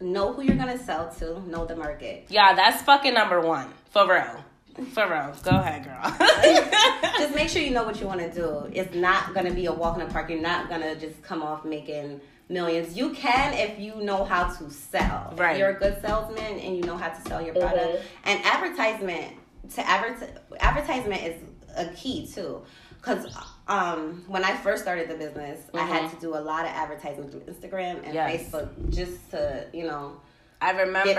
know 0.03 0.33
who 0.33 0.43
you're 0.43 0.57
gonna 0.57 0.79
sell 0.79 1.11
to. 1.11 1.41
Know 1.49 1.65
the 1.65 1.77
market. 1.77 2.27
Yeah, 2.29 2.55
that's 2.55 2.83
fucking 2.83 3.15
number 3.15 3.41
1. 3.41 3.73
For 3.91 4.09
real. 4.09 4.45
For 4.93 5.07
real. 5.09 5.35
Go 5.43 5.51
ahead, 5.51 5.85
girl. 5.85 7.13
Just 7.19 7.35
make 7.35 7.49
sure 7.49 7.61
you 7.63 7.71
know 7.71 7.85
what 7.85 8.01
you 8.01 8.07
want 8.07 8.21
to 8.21 8.33
do. 8.33 8.71
It's 8.73 8.95
not 8.95 9.35
gonna 9.35 9.53
be 9.53 9.67
a 9.67 9.73
walk 9.73 9.99
in 9.99 10.07
the 10.07 10.13
park. 10.13 10.31
You're 10.31 10.41
not 10.41 10.69
gonna 10.69 10.95
just 10.97 11.23
come 11.23 11.43
off 11.43 11.65
making 11.65 12.21
millions. 12.49 12.97
You 12.97 13.11
can 13.11 13.53
if 13.55 13.79
you 13.79 13.97
know 14.03 14.25
how 14.25 14.45
to 14.55 14.71
sell. 14.71 15.35
Right. 15.37 15.53
If 15.53 15.59
you're 15.59 15.71
a 15.71 15.79
good 15.79 16.01
salesman 16.01 16.59
and 16.59 16.77
you 16.77 16.83
know 16.83 16.97
how 16.97 17.09
to 17.11 17.21
sell 17.29 17.43
your 17.43 17.55
product. 17.55 18.03
And 18.25 18.43
advertisement 18.45 19.35
to 19.75 19.87
advert 19.89 20.31
advertisement 20.61 21.23
is 21.23 21.43
a 21.77 21.89
key 21.95 22.27
too. 22.27 22.63
Cause 23.03 23.27
um, 23.69 24.25
when 24.29 24.45
I 24.45 24.55
first 24.57 24.83
started 24.83 25.09
the 25.09 25.17
business, 25.17 25.61
I 25.75 25.81
had 25.83 26.11
to 26.11 26.17
do 26.21 26.35
a 26.37 26.39
lot 26.39 26.65
of 26.65 26.71
advertising 26.73 27.29
through 27.29 27.41
Instagram 27.41 27.97
and 28.05 28.07
Mm-hmm. 28.07 28.15
Yes. 28.15 28.51
Facebook 28.51 28.91
just 28.91 29.31
to 29.33 29.67
you 29.73 29.85
know 29.87 30.21
I 30.61 30.71
remember 30.71 31.13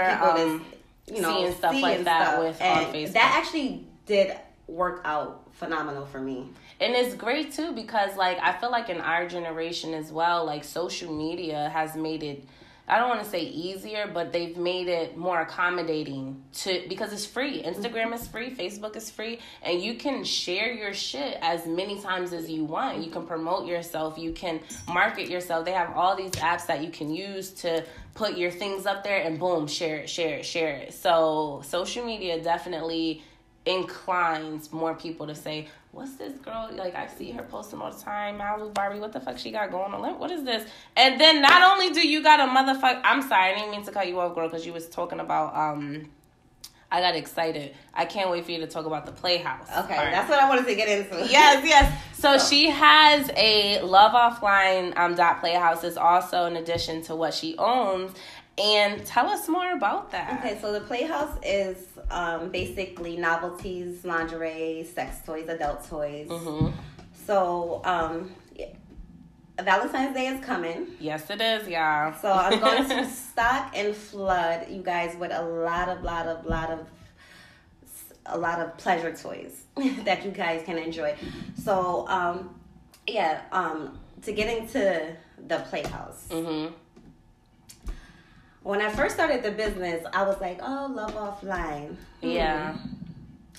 get 1.08 1.16
people 1.16 1.16
to 1.16 1.16
you 1.16 1.22
know 1.22 1.46
seeing 1.46 1.58
stuff 1.58 1.74
see 1.76 1.82
like 1.82 2.04
that 2.04 2.28
stuff. 2.28 2.40
with- 2.40 2.62
on 2.62 2.94
Facebook. 2.94 3.14
That 3.14 3.36
actually 3.38 3.86
did 4.06 4.38
work 4.68 5.02
out 5.06 5.50
phenomenal 5.54 6.06
for 6.06 6.20
me. 6.20 6.50
And 6.80 6.94
it's 6.96 7.16
great 7.16 7.54
too 7.54 7.72
because 7.74 8.18
like 8.18 8.38
I 8.42 8.54
feel 8.54 8.72
like 8.72 8.90
in 8.90 9.00
our 9.00 9.28
generation 9.28 9.94
as 9.94 10.12
well, 10.12 10.46
like 10.46 10.64
social 10.64 11.14
media 11.14 11.70
has 11.74 11.96
made 11.96 12.24
it 12.24 12.44
I 12.88 13.00
don't 13.00 13.08
want 13.08 13.24
to 13.24 13.30
say 13.30 13.42
easier, 13.42 14.12
but 14.14 14.34
they've 14.34 14.58
made 14.58 14.90
it 14.90 15.16
more 15.16 15.40
accommodating 15.40 16.44
to 16.54 16.84
because 16.90 17.14
it's 17.14 17.26
free. 17.26 17.64
Instagram 17.64 18.14
is 18.14 18.28
free, 18.28 18.54
Facebook 18.54 18.98
is 18.98 19.10
free, 19.10 19.40
and 19.62 19.82
you 19.82 19.94
can 19.94 20.26
share 20.26 20.74
your 20.74 20.94
shit 20.94 21.38
as 21.42 21.66
many 21.66 22.00
times 22.02 22.34
as 22.34 22.50
you 22.50 22.66
want. 22.66 23.02
You 23.02 23.10
can 23.10 23.26
promote 23.26 23.68
yourself, 23.68 24.18
you 24.18 24.34
can 24.34 24.60
market 24.88 25.30
yourself. 25.30 25.64
They 25.64 25.72
have 25.72 25.96
all 25.96 26.16
these 26.18 26.32
apps 26.32 26.68
that 26.68 26.84
you 26.84 26.90
can 26.90 27.14
use 27.14 27.52
to 27.62 27.86
put 28.16 28.38
your 28.38 28.52
things 28.52 28.86
up 28.86 29.04
there 29.04 29.24
and 29.24 29.40
boom, 29.40 29.66
share 29.66 30.00
it, 30.00 30.10
share 30.10 30.40
it, 30.40 30.46
share 30.46 30.76
it. 30.76 30.94
So, 30.94 31.62
social 31.66 32.06
media 32.06 32.44
definitely 32.44 33.24
inclines 33.66 34.72
more 34.72 34.94
people 34.94 35.28
to 35.28 35.36
say, 35.36 35.68
what's 35.92 36.16
this 36.16 36.34
girl? 36.40 36.70
Like 36.74 36.96
I 36.96 37.08
see 37.08 37.32
her 37.32 37.44
posting 37.44 37.80
all 37.80 37.92
the 37.92 38.02
time. 38.02 38.40
Malibu 38.40 38.74
Barbie, 38.74 39.00
what 39.00 39.14
the 39.14 39.20
fuck 39.20 39.38
she 39.38 39.52
got 39.52 39.72
going 39.72 39.94
on? 39.94 40.20
What 40.20 40.32
is 40.32 40.44
this? 40.44 40.68
And 40.98 41.20
then 41.20 41.42
not 41.42 41.72
only 41.72 41.94
do 41.94 42.06
you 42.06 42.22
got 42.22 42.40
a 42.40 42.52
motherfucker. 42.52 43.02
I'm 43.04 43.22
sorry, 43.22 43.52
I 43.52 43.56
didn't 43.56 43.72
mean 43.72 43.86
to 43.86 43.92
cut 43.92 44.08
you 44.08 44.20
off, 44.20 44.36
girl, 44.36 44.48
because 44.50 44.66
you 44.66 44.74
was 44.74 44.90
talking 44.90 45.20
about 45.20 45.56
um. 45.56 46.10
I 46.92 47.02
got 47.02 47.16
excited. 47.16 47.74
I 47.92 48.06
can't 48.06 48.30
wait 48.30 48.46
for 48.46 48.52
you 48.52 48.60
to 48.60 48.68
talk 48.68 48.86
about 48.86 49.08
the 49.08 49.12
Playhouse. 49.12 49.68
Okay, 49.68 49.96
part. 49.96 50.12
that's 50.12 50.30
what 50.30 50.40
I 50.40 50.48
wanted 50.48 50.68
to 50.68 50.76
get 50.76 50.88
into. 50.88 51.28
yes, 51.32 51.66
yes. 51.66 52.00
So, 52.14 52.38
so 52.38 52.48
she 52.48 52.70
has 52.70 53.32
a 53.36 53.82
Love 53.82 54.12
Offline 54.12 54.96
um, 54.96 55.16
dot 55.16 55.40
Playhouse 55.40 55.84
is 55.84 55.98
also 55.98 56.46
in 56.46 56.56
addition 56.56 57.02
to 57.04 57.16
what 57.16 57.34
she 57.34 57.58
owns, 57.58 58.12
and 58.58 59.04
tell 59.06 59.28
us 59.28 59.48
more 59.48 59.74
about 59.74 60.12
that. 60.12 60.40
Okay, 60.40 60.60
so 60.62 60.72
the 60.72 60.82
Playhouse 60.82 61.38
is 61.44 61.78
um, 62.12 62.50
basically 62.50 63.18
novelties, 63.18 64.06
lingerie, 64.06 64.88
sex 64.94 65.26
toys, 65.26 65.50
adult 65.50 65.88
toys. 65.88 66.28
Mm-hmm. 66.28 66.78
So 67.26 67.82
um, 67.84 68.32
Valentine's 69.60 70.14
Day 70.14 70.28
is 70.28 70.44
coming. 70.46 70.88
Yes, 71.00 71.30
it 71.30 71.42
is, 71.42 71.68
y'all. 71.68 72.14
So 72.22 72.32
I'm 72.32 72.60
going 72.60 72.88
to 72.90 73.10
stock 73.10 73.72
and 73.76 73.96
flood 73.96 74.70
you 74.70 74.84
guys 74.84 75.16
with 75.16 75.32
a 75.32 75.42
lot 75.42 75.90
of, 75.90 76.04
lot 76.04 76.28
of, 76.28 76.46
lot 76.46 76.70
of, 76.70 76.88
a 78.28 78.38
lot 78.38 78.60
of 78.60 78.78
pleasure 78.78 79.16
toys 79.16 79.64
that 80.04 80.24
you 80.24 80.32
guys 80.32 80.64
can 80.64 80.78
enjoy. 80.78 81.16
So 81.64 82.08
um, 82.08 82.60
yeah, 83.08 83.42
um, 83.52 84.00
to 84.22 84.32
get 84.32 84.56
into 84.56 85.16
the 85.48 85.58
Playhouse. 85.70 86.28
Mm-hmm 86.30 86.74
when 88.64 88.82
I 88.82 88.90
first 88.90 89.16
started 89.16 89.44
the 89.44 89.52
business, 89.52 90.06
I 90.14 90.24
was 90.24 90.40
like, 90.40 90.60
oh, 90.62 90.92
love 90.94 91.14
offline. 91.16 91.96
Yeah. 92.22 92.78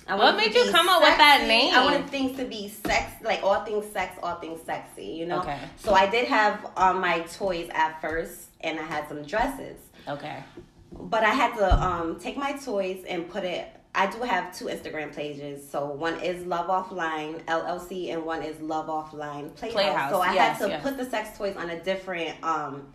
I 0.07 0.15
what 0.15 0.35
made 0.35 0.53
you 0.53 0.69
come 0.71 0.87
up 0.87 1.01
with 1.01 1.17
that 1.17 1.45
name? 1.47 1.73
I 1.73 1.83
wanted 1.83 2.09
things 2.09 2.37
to 2.37 2.45
be 2.45 2.69
sex, 2.69 3.11
like 3.23 3.41
all 3.41 3.63
things 3.63 3.85
sex, 3.91 4.17
all 4.21 4.35
things 4.35 4.61
sexy, 4.63 5.05
you 5.05 5.25
know? 5.25 5.39
Okay. 5.39 5.59
So 5.77 5.93
I 5.93 6.07
did 6.07 6.27
have 6.27 6.71
um, 6.75 7.01
my 7.01 7.21
toys 7.21 7.69
at 7.73 7.99
first, 8.01 8.49
and 8.61 8.79
I 8.79 8.83
had 8.83 9.07
some 9.07 9.23
dresses. 9.23 9.77
Okay. 10.07 10.43
But 10.91 11.23
I 11.23 11.31
had 11.31 11.55
to 11.57 11.83
um, 11.83 12.19
take 12.19 12.37
my 12.37 12.53
toys 12.53 13.03
and 13.07 13.27
put 13.29 13.43
it. 13.43 13.67
I 13.95 14.07
do 14.07 14.19
have 14.21 14.55
two 14.55 14.65
Instagram 14.65 15.15
pages. 15.15 15.67
So 15.67 15.85
one 15.87 16.19
is 16.19 16.45
Love 16.45 16.67
Offline 16.67 17.43
LLC, 17.45 18.13
and 18.13 18.25
one 18.25 18.43
is 18.43 18.59
Love 18.61 18.87
Offline 18.87 19.55
Playhouse. 19.55 19.73
Playhouse. 19.73 20.11
So 20.11 20.21
I 20.21 20.33
yes, 20.33 20.57
had 20.57 20.65
to 20.65 20.69
yes. 20.71 20.83
put 20.83 20.97
the 20.97 21.05
sex 21.05 21.35
toys 21.37 21.55
on 21.55 21.69
a 21.71 21.81
different 21.83 22.43
um, 22.43 22.93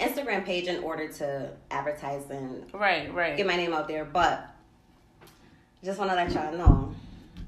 Instagram 0.00 0.44
page 0.44 0.68
in 0.68 0.82
order 0.82 1.08
to 1.08 1.50
advertise 1.70 2.30
and 2.30 2.72
right, 2.72 3.12
right, 3.12 3.36
get 3.36 3.46
my 3.46 3.56
name 3.56 3.72
out 3.72 3.88
there. 3.88 4.04
But 4.04 4.48
just 5.82 5.98
want 5.98 6.10
to 6.10 6.16
let 6.16 6.32
y'all 6.32 6.56
know 6.56 6.94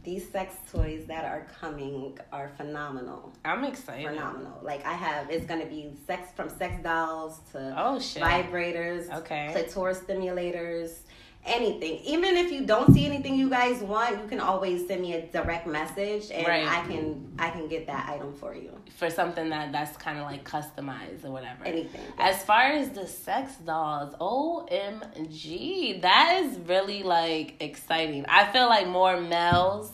these 0.02 0.28
sex 0.30 0.54
toys 0.72 1.04
that 1.06 1.24
are 1.24 1.46
coming 1.60 2.18
are 2.32 2.50
phenomenal. 2.56 3.32
I'm 3.44 3.64
excited. 3.64 4.08
Phenomenal. 4.08 4.58
Like 4.62 4.84
I 4.86 4.94
have, 4.94 5.30
it's 5.30 5.46
gonna 5.46 5.66
be 5.66 5.92
sex 6.06 6.30
from 6.34 6.48
sex 6.48 6.82
dolls 6.82 7.40
to 7.52 7.74
oh 7.76 8.00
shit 8.00 8.22
vibrators, 8.22 9.14
okay, 9.18 9.50
clitoris 9.52 9.98
stimulators, 10.00 10.98
anything. 11.44 12.00
Even 12.04 12.36
if 12.36 12.52
you 12.52 12.66
don't 12.66 12.92
see 12.92 13.06
anything 13.06 13.36
you 13.36 13.48
guys 13.48 13.82
want, 13.82 14.20
you 14.20 14.28
can 14.28 14.40
always 14.40 14.86
send 14.86 15.02
me 15.02 15.14
a 15.14 15.22
direct 15.22 15.66
message 15.66 16.30
and 16.30 16.46
right. 16.46 16.66
I 16.66 16.86
can 16.86 17.32
I 17.38 17.50
can 17.50 17.68
get 17.68 17.86
that 17.86 18.08
item 18.08 18.32
for 18.34 18.54
you. 18.54 18.76
For 18.96 19.10
something 19.10 19.48
that 19.50 19.72
that's 19.72 19.96
kind 19.96 20.18
of 20.18 20.24
like 20.24 20.44
customized 20.44 21.24
or 21.24 21.30
whatever. 21.30 21.64
Anything. 21.64 22.00
As 22.18 22.42
far 22.42 22.62
as 22.62 22.90
the 22.90 23.06
sex 23.06 23.54
dolls, 23.56 24.14
OMG, 24.20 26.02
that 26.02 26.42
is 26.44 26.58
really 26.60 27.02
like 27.02 27.56
exciting. 27.60 28.26
I 28.28 28.50
feel 28.52 28.68
like 28.68 28.86
more 28.86 29.20
males 29.20 29.92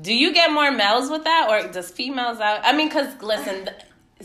do 0.00 0.12
you 0.12 0.32
get 0.34 0.50
more 0.50 0.72
males 0.72 1.08
with 1.08 1.22
that 1.22 1.46
or 1.48 1.70
does 1.70 1.90
females 1.90 2.40
out? 2.40 2.60
I 2.64 2.72
mean 2.72 2.90
cuz 2.90 3.22
listen, 3.22 3.70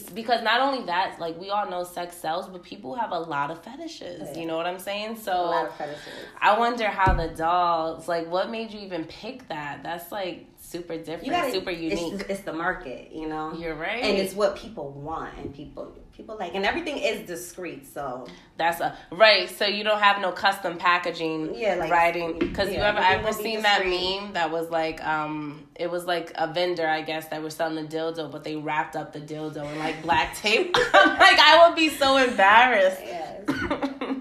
because 0.03 0.43
not 0.43 0.61
only 0.61 0.85
that, 0.85 1.19
like 1.19 1.39
we 1.39 1.49
all 1.49 1.69
know 1.69 1.83
sex 1.83 2.17
sells, 2.17 2.47
but 2.47 2.63
people 2.63 2.95
have 2.95 3.11
a 3.11 3.19
lot 3.19 3.51
of 3.51 3.63
fetishes. 3.63 4.37
You 4.37 4.45
know 4.45 4.57
what 4.57 4.65
I'm 4.65 4.79
saying? 4.79 5.17
So 5.17 5.33
a 5.33 5.41
lot 5.41 5.65
of 5.67 5.75
fetishes. 5.75 6.13
I 6.39 6.57
wonder 6.57 6.87
how 6.87 7.13
the 7.13 7.29
dolls, 7.29 8.07
like, 8.07 8.29
what 8.29 8.49
made 8.49 8.71
you 8.71 8.79
even 8.79 9.05
pick 9.05 9.47
that? 9.49 9.83
That's 9.83 10.11
like 10.11 10.47
super 10.61 10.97
different, 10.97 11.29
gotta, 11.29 11.51
super 11.51 11.71
unique. 11.71 12.13
It's, 12.13 12.23
it's, 12.29 12.41
the 12.41 12.53
market, 12.53 13.11
you 13.13 13.27
know. 13.27 13.53
You're 13.53 13.75
right, 13.75 14.03
and 14.03 14.17
it's 14.17 14.33
what 14.33 14.55
people 14.55 14.91
want, 14.91 15.37
and 15.37 15.53
people 15.53 15.93
people 16.19 16.35
like, 16.37 16.53
and 16.53 16.65
everything 16.65 16.97
is 16.97 17.25
discreet. 17.25 17.87
So 17.87 18.27
that's 18.57 18.81
a 18.81 18.97
right. 19.09 19.49
So 19.49 19.65
you 19.65 19.85
don't 19.85 20.01
have 20.01 20.21
no 20.21 20.33
custom 20.33 20.77
packaging, 20.77 21.55
yeah, 21.55 21.75
like 21.75 21.89
writing. 21.89 22.37
Because 22.37 22.69
yeah, 22.69 22.75
you 22.75 22.81
ever 22.81 22.99
ever 22.99 23.31
seen 23.31 23.61
that 23.61 23.85
meme 23.85 24.33
that 24.33 24.51
was 24.51 24.69
like, 24.69 25.01
um, 25.05 25.65
it 25.75 25.89
was 25.89 26.05
like 26.05 26.33
a 26.35 26.51
vendor, 26.51 26.85
I 26.85 27.03
guess, 27.03 27.27
that 27.27 27.41
was 27.41 27.55
selling 27.55 27.87
the 27.87 27.95
dildo, 27.95 28.29
but 28.29 28.43
they 28.43 28.57
wrapped 28.57 28.97
up 28.97 29.13
the 29.13 29.21
dildo 29.21 29.71
in 29.71 29.79
like 29.79 30.01
black 30.01 30.35
tape. 30.35 30.75
like 30.93 31.39
I 31.39 31.65
would 31.65 31.77
be 31.77 31.87
so 31.87 32.17
embarrassed. 32.17 33.01
Yes. 33.01 33.45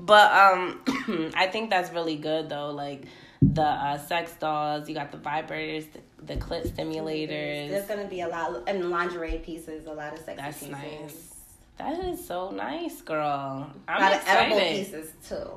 but 0.00 0.32
um, 0.32 0.80
I 1.36 1.46
think 1.52 1.68
that's 1.68 1.92
really 1.92 2.16
good 2.16 2.48
though. 2.48 2.70
Like 2.70 3.04
the 3.42 3.62
uh, 3.62 3.98
sex 3.98 4.32
dolls, 4.40 4.88
you 4.88 4.94
got 4.94 5.12
the 5.12 5.18
vibrators, 5.18 5.86
the, 5.92 6.00
the 6.24 6.36
clit 6.40 6.66
stimulators. 6.66 7.68
There's 7.68 7.86
gonna 7.86 8.08
be 8.08 8.22
a 8.22 8.28
lot 8.28 8.62
and 8.66 8.88
lingerie 8.88 9.42
pieces, 9.44 9.84
a 9.86 9.92
lot 9.92 10.14
of 10.14 10.20
sexy 10.20 10.36
That's 10.36 10.58
pieces. 10.60 10.72
nice. 10.72 11.33
That 11.78 12.04
is 12.04 12.24
so 12.24 12.50
nice, 12.50 13.02
girl. 13.02 13.70
I'm 13.88 14.00
lot 14.00 14.12
excited. 14.14 14.52
of 14.52 14.58
edible 14.58 14.76
pieces 14.76 15.12
too. 15.28 15.50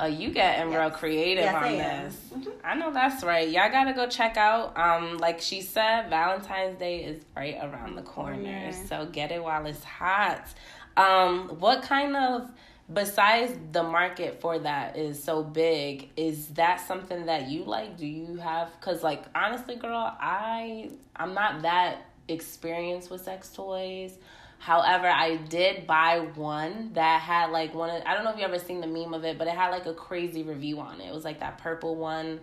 Oh, 0.00 0.06
you 0.06 0.30
getting 0.30 0.72
yes. 0.72 0.80
real 0.80 0.90
creative 0.90 1.44
yes, 1.44 1.54
on 1.54 1.72
this. 1.72 2.46
Mm-hmm. 2.48 2.66
I 2.66 2.74
know 2.74 2.92
that's 2.92 3.22
right. 3.22 3.48
Y'all 3.48 3.70
gotta 3.70 3.92
go 3.92 4.08
check 4.08 4.36
out. 4.36 4.76
Um, 4.76 5.18
like 5.18 5.40
she 5.40 5.60
said, 5.60 6.08
Valentine's 6.08 6.78
Day 6.78 7.04
is 7.04 7.22
right 7.36 7.58
around 7.62 7.96
the 7.96 8.02
corner. 8.02 8.72
So 8.88 9.06
get 9.06 9.30
it 9.30 9.42
while 9.42 9.66
it's 9.66 9.84
hot. 9.84 10.48
Um, 10.96 11.50
what 11.60 11.82
kind 11.82 12.16
of 12.16 12.50
besides 12.92 13.56
the 13.72 13.82
market 13.82 14.40
for 14.40 14.58
that 14.58 14.96
is 14.96 15.22
so 15.22 15.42
big 15.42 16.10
is 16.16 16.48
that 16.48 16.80
something 16.80 17.26
that 17.26 17.48
you 17.48 17.64
like 17.64 17.96
do 17.96 18.06
you 18.06 18.36
have 18.36 18.68
because 18.78 19.02
like 19.02 19.24
honestly 19.34 19.76
girl 19.76 20.14
i 20.20 20.90
i'm 21.16 21.32
not 21.32 21.62
that 21.62 22.06
experienced 22.28 23.08
with 23.10 23.22
sex 23.22 23.50
toys 23.50 24.18
however 24.62 25.08
i 25.08 25.36
did 25.36 25.86
buy 25.86 26.20
one 26.34 26.90
that 26.94 27.20
had 27.20 27.50
like 27.50 27.74
one 27.74 27.90
of, 27.90 28.02
i 28.06 28.14
don't 28.14 28.22
know 28.22 28.30
if 28.30 28.38
you 28.38 28.44
ever 28.44 28.58
seen 28.58 28.80
the 28.80 28.86
meme 28.86 29.12
of 29.12 29.24
it 29.24 29.36
but 29.36 29.48
it 29.48 29.54
had 29.54 29.70
like 29.70 29.86
a 29.86 29.94
crazy 29.94 30.42
review 30.42 30.78
on 30.78 31.00
it 31.00 31.08
it 31.08 31.14
was 31.14 31.24
like 31.24 31.40
that 31.40 31.58
purple 31.58 31.96
one 31.96 32.40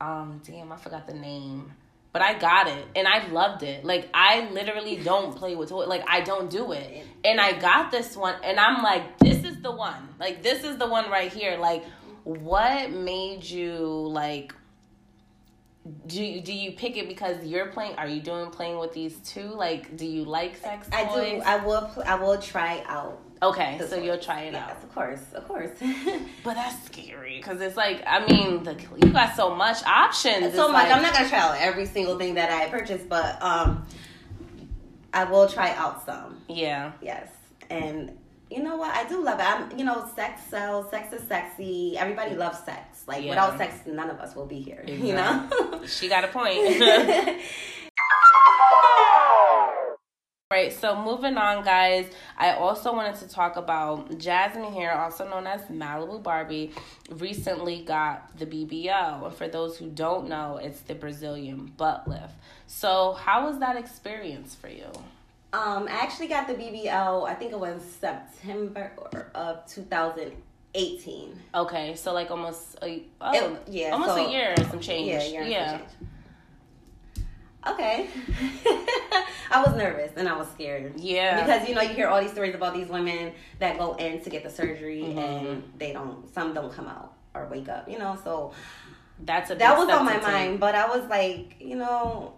um 0.00 0.40
damn 0.44 0.72
i 0.72 0.76
forgot 0.76 1.06
the 1.06 1.14
name 1.14 1.72
but 2.12 2.20
I 2.20 2.38
got 2.38 2.68
it 2.68 2.86
and 2.94 3.08
I 3.08 3.26
loved 3.28 3.62
it. 3.62 3.84
Like 3.84 4.08
I 4.12 4.48
literally 4.50 4.96
don't 4.96 5.34
play 5.36 5.56
with 5.56 5.70
toys. 5.70 5.88
Like 5.88 6.04
I 6.06 6.20
don't 6.20 6.50
do 6.50 6.72
it. 6.72 7.06
And 7.24 7.40
I 7.40 7.58
got 7.58 7.90
this 7.90 8.16
one 8.16 8.34
and 8.44 8.60
I'm 8.60 8.82
like, 8.82 9.18
this 9.18 9.44
is 9.44 9.60
the 9.62 9.72
one. 9.72 10.08
Like 10.20 10.42
this 10.42 10.62
is 10.62 10.76
the 10.76 10.86
one 10.86 11.10
right 11.10 11.32
here. 11.32 11.56
Like 11.56 11.84
what 12.24 12.90
made 12.90 13.44
you 13.44 13.78
like 13.78 14.54
do 16.06 16.22
you, 16.22 16.40
do 16.40 16.52
you 16.52 16.72
pick 16.72 16.96
it 16.96 17.08
because 17.08 17.44
you're 17.44 17.66
playing 17.66 17.96
are 17.96 18.06
you 18.06 18.20
doing 18.20 18.50
playing 18.50 18.78
with 18.78 18.92
these 18.92 19.16
two 19.18 19.48
like 19.48 19.96
do 19.96 20.06
you 20.06 20.24
like 20.24 20.56
sex 20.56 20.88
toys? 20.88 20.94
I 20.94 21.04
do 21.04 21.42
I 21.44 21.56
will 21.64 21.90
I 22.06 22.14
will 22.14 22.38
try 22.38 22.84
out 22.86 23.20
Okay, 23.42 23.80
so 23.88 23.96
you'll 23.96 24.18
try 24.18 24.42
it 24.42 24.52
yes, 24.52 24.70
out. 24.70 24.84
Of 24.84 24.94
course, 24.94 25.20
of 25.34 25.48
course. 25.48 25.70
but 26.44 26.54
that's 26.54 26.84
scary 26.84 27.38
because 27.38 27.60
it's 27.60 27.76
like 27.76 28.00
I 28.06 28.24
mean, 28.24 28.62
the, 28.62 28.80
you 29.04 29.12
got 29.12 29.34
so 29.34 29.56
much 29.56 29.82
options. 29.84 30.54
So 30.54 30.68
much. 30.68 30.84
Like, 30.84 30.96
I'm 30.96 31.02
not 31.02 31.12
gonna 31.12 31.28
try 31.28 31.40
out 31.40 31.56
every 31.58 31.86
single 31.86 32.16
thing 32.16 32.34
that 32.34 32.52
I 32.52 32.68
purchased, 32.68 33.08
but 33.08 33.42
um, 33.42 33.84
I 35.12 35.24
will 35.24 35.48
try 35.48 35.70
out 35.70 36.06
some. 36.06 36.40
Yeah. 36.48 36.92
Yes, 37.02 37.28
and 37.68 38.16
you 38.52 38.62
know 38.62 38.76
what? 38.76 38.94
I 38.94 39.08
do 39.08 39.22
love 39.22 39.40
it. 39.40 39.46
I'm, 39.46 39.78
you 39.78 39.84
know, 39.84 40.08
sex 40.14 40.42
sells. 40.48 40.90
Sex 40.90 41.12
is 41.12 41.26
sexy. 41.26 41.96
Everybody 41.96 42.34
loves 42.34 42.58
sex. 42.60 43.04
Like 43.06 43.24
yeah. 43.24 43.30
without 43.30 43.58
sex, 43.58 43.86
none 43.86 44.10
of 44.10 44.18
us 44.18 44.36
will 44.36 44.46
be 44.46 44.60
here. 44.60 44.84
Exactly. 44.86 45.08
You 45.08 45.14
know. 45.14 45.86
she 45.86 46.08
got 46.08 46.24
a 46.24 46.28
point. 46.28 47.40
Right, 50.52 50.70
so 50.70 50.94
moving 50.94 51.38
on, 51.38 51.64
guys, 51.64 52.10
I 52.36 52.52
also 52.52 52.92
wanted 52.92 53.14
to 53.20 53.26
talk 53.26 53.56
about 53.56 54.18
Jasmine 54.18 54.74
here, 54.74 54.90
also 54.90 55.26
known 55.26 55.46
as 55.46 55.62
Malibu 55.62 56.22
Barbie, 56.22 56.72
recently 57.08 57.82
got 57.82 58.36
the 58.36 58.44
BBL. 58.44 59.24
And 59.24 59.34
for 59.34 59.48
those 59.48 59.78
who 59.78 59.88
don't 59.88 60.28
know, 60.28 60.58
it's 60.62 60.80
the 60.82 60.94
Brazilian 60.94 61.72
butt 61.78 62.06
lift. 62.06 62.34
So, 62.66 63.14
how 63.14 63.46
was 63.46 63.60
that 63.60 63.76
experience 63.76 64.54
for 64.54 64.68
you? 64.68 64.92
Um, 65.52 65.86
I 65.88 65.92
actually 66.02 66.28
got 66.28 66.46
the 66.46 66.54
BBL. 66.54 67.28
I 67.28 67.34
think 67.34 67.52
it 67.52 67.58
was 67.60 67.82
September 68.00 68.92
of 69.34 69.66
2018. 69.66 71.38
Okay, 71.54 71.94
so 71.94 72.12
like 72.14 72.30
almost 72.30 72.78
a 72.82 73.02
oh, 73.20 73.32
It- 73.32 73.62
yeah, 73.68 73.90
almost 73.90 74.14
so- 74.14 74.26
a 74.26 74.30
year 74.30 74.54
and 74.56 74.66
some 74.68 74.80
change. 74.80 75.08
Yeah, 75.08 75.42
yeah. 75.44 75.48
yeah. 75.48 75.80
Okay. 77.70 78.08
I 79.52 79.62
was 79.64 79.76
nervous 79.76 80.10
and 80.16 80.28
I 80.28 80.36
was 80.36 80.48
scared. 80.48 80.98
Yeah. 80.98 81.44
Because 81.44 81.68
you 81.68 81.74
know 81.76 81.82
you 81.82 81.90
hear 81.94 82.08
all 82.08 82.20
these 82.20 82.32
stories 82.32 82.54
about 82.56 82.74
these 82.74 82.88
women 82.88 83.32
that 83.60 83.78
go 83.78 83.92
in 83.94 84.20
to 84.22 84.30
get 84.30 84.42
the 84.42 84.50
surgery 84.50 85.02
Mm-hmm. 85.02 85.18
and 85.18 85.62
they 85.78 85.92
don't. 85.92 86.32
Some 86.34 86.54
don't 86.54 86.72
come 86.72 86.88
out 86.88 87.12
or 87.34 87.46
wake 87.48 87.68
up. 87.68 87.88
You 87.88 87.98
know, 87.98 88.18
so 88.24 88.52
That's 89.20 89.50
a 89.50 89.54
that 89.56 89.76
was 89.78 89.88
on 89.90 90.04
my 90.04 90.16
mind. 90.16 90.58
But 90.58 90.74
I 90.74 90.88
was 90.88 91.06
like, 91.08 91.56
you 91.60 91.76
know, 91.76 92.34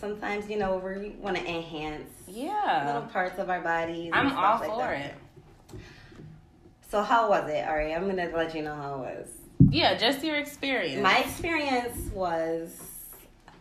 sometimes 0.00 0.48
you 0.48 0.58
know 0.58 0.76
we 0.78 1.10
want 1.20 1.36
to 1.36 1.42
enhance 1.46 2.10
little 2.28 3.02
parts 3.12 3.38
of 3.38 3.50
our 3.50 3.60
bodies. 3.60 4.10
I'm 4.12 4.32
all 4.36 4.58
like 4.60 4.70
for 4.70 4.76
that. 4.78 5.00
it. 5.06 5.14
So 6.90 7.02
how 7.02 7.28
was 7.28 7.50
it? 7.50 7.66
All 7.68 7.76
right, 7.76 7.94
I'm 7.94 8.06
gonna 8.08 8.30
let 8.34 8.54
you 8.54 8.62
know 8.62 8.74
how 8.74 8.94
it 9.04 9.16
was. 9.18 9.28
Yeah, 9.70 9.96
just 9.96 10.24
your 10.24 10.36
experience. 10.36 11.02
My 11.02 11.18
experience 11.18 12.10
was 12.12 12.80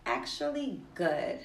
actually 0.05 0.79
good. 0.95 1.39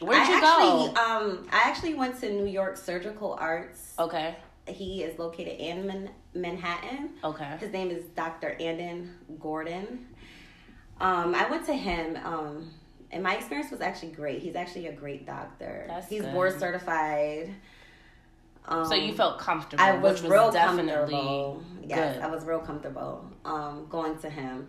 Where'd 0.00 0.20
I 0.20 0.28
you 0.28 0.34
actually, 0.44 0.94
go? 0.94 1.00
Um, 1.00 1.48
I 1.52 1.68
actually 1.68 1.94
went 1.94 2.18
to 2.20 2.30
New 2.30 2.46
York 2.46 2.76
Surgical 2.76 3.34
Arts. 3.40 3.94
Okay, 3.98 4.34
He 4.66 5.04
is 5.04 5.18
located 5.18 5.58
in 5.60 5.86
Man- 5.86 6.10
Manhattan. 6.34 7.10
okay. 7.22 7.56
His 7.60 7.70
name 7.72 7.90
is 7.90 8.04
Dr. 8.16 8.50
Andon 8.60 9.14
Gordon. 9.40 10.06
Um, 11.00 11.34
I 11.34 11.48
went 11.48 11.64
to 11.66 11.74
him, 11.74 12.16
um, 12.24 12.70
and 13.14 13.22
my 13.22 13.36
experience 13.36 13.70
was 13.70 13.80
actually 13.80 14.10
great. 14.10 14.42
He's 14.42 14.56
actually 14.56 14.88
a 14.88 14.92
great 14.92 15.24
doctor. 15.24 15.84
That's 15.88 16.08
He's 16.08 16.22
good. 16.22 16.32
board 16.32 16.58
certified. 16.58 17.54
Um, 18.66 18.84
So 18.86 18.94
you 18.94 19.14
felt 19.14 19.38
comfortable, 19.38 19.82
I 19.82 19.92
was, 19.92 20.20
was 20.22 20.30
real 20.30 20.50
comfortable. 20.52 21.62
Yes. 21.86 22.18
I 22.20 22.26
was 22.26 22.44
real 22.44 22.58
comfortable 22.58 23.24
um, 23.44 23.86
going 23.88 24.18
to 24.18 24.28
him. 24.28 24.68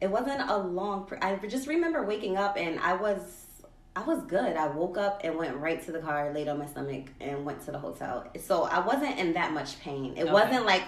It 0.00 0.10
wasn't 0.10 0.48
a 0.50 0.56
long. 0.56 1.06
Pre- 1.06 1.18
I 1.18 1.36
just 1.36 1.68
remember 1.68 2.04
waking 2.04 2.36
up 2.36 2.56
and 2.56 2.78
I 2.80 2.94
was, 2.94 3.46
I 3.94 4.02
was 4.02 4.22
good. 4.24 4.56
I 4.56 4.66
woke 4.68 4.98
up 4.98 5.20
and 5.22 5.36
went 5.36 5.56
right 5.56 5.84
to 5.86 5.92
the 5.92 6.00
car, 6.00 6.32
laid 6.34 6.48
on 6.48 6.58
my 6.58 6.66
stomach, 6.66 7.06
and 7.20 7.44
went 7.44 7.64
to 7.66 7.70
the 7.72 7.78
hotel. 7.78 8.26
So 8.40 8.64
I 8.64 8.84
wasn't 8.84 9.18
in 9.18 9.32
that 9.34 9.52
much 9.52 9.78
pain. 9.80 10.14
It 10.16 10.22
Okay. 10.24 10.32
wasn't 10.32 10.66
like 10.66 10.84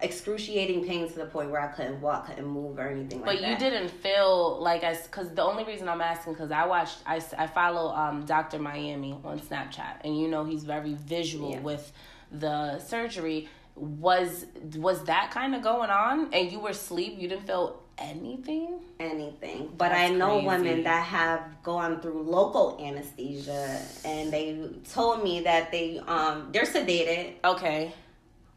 excruciating 0.00 0.84
pain 0.84 1.08
to 1.08 1.14
the 1.18 1.24
point 1.26 1.50
where 1.50 1.60
I 1.60 1.68
couldn't 1.68 2.00
walk, 2.00 2.26
couldn't 2.26 2.46
move, 2.46 2.78
or 2.78 2.88
anything 2.88 3.20
like 3.20 3.26
But 3.26 3.40
that. 3.40 3.42
But 3.42 3.48
you 3.64 3.70
didn't 3.70 3.90
feel 3.90 4.58
like 4.60 4.84
I, 4.84 4.94
because 4.94 5.30
the 5.34 5.42
only 5.42 5.64
reason 5.64 5.88
I'm 5.88 6.00
asking, 6.02 6.34
because 6.34 6.50
I 6.50 6.66
watched, 6.66 6.98
I, 7.06 7.20
I 7.38 7.46
follow 7.46 7.94
um, 7.94 8.24
Dr. 8.26 8.58
Miami 8.58 9.18
on 9.24 9.40
Snapchat, 9.40 10.04
and 10.04 10.18
you 10.20 10.28
know 10.28 10.44
he's 10.44 10.64
very 10.64 10.94
visual 10.94 11.50
Yeah. 11.52 11.60
with 11.60 11.92
the 12.30 12.78
surgery. 12.80 13.48
Was 13.76 14.46
was 14.76 15.04
that 15.04 15.30
kind 15.32 15.54
of 15.54 15.62
going 15.62 15.90
on, 15.90 16.32
and 16.32 16.50
you 16.50 16.60
were 16.60 16.70
asleep? 16.70 17.16
You 17.18 17.28
didn't 17.28 17.46
feel 17.46 17.82
anything? 17.98 18.80
anything. 18.98 19.70
But 19.76 19.90
That's 19.90 20.10
I 20.12 20.14
know 20.14 20.34
crazy. 20.40 20.46
women 20.46 20.82
that 20.84 21.04
have 21.04 21.62
gone 21.62 22.00
through 22.00 22.22
local 22.22 22.78
anesthesia, 22.82 23.82
and 24.04 24.32
they 24.32 24.70
told 24.90 25.22
me 25.22 25.40
that 25.42 25.70
they 25.72 25.98
um 26.06 26.48
they're 26.52 26.64
sedated. 26.64 27.34
Okay, 27.44 27.92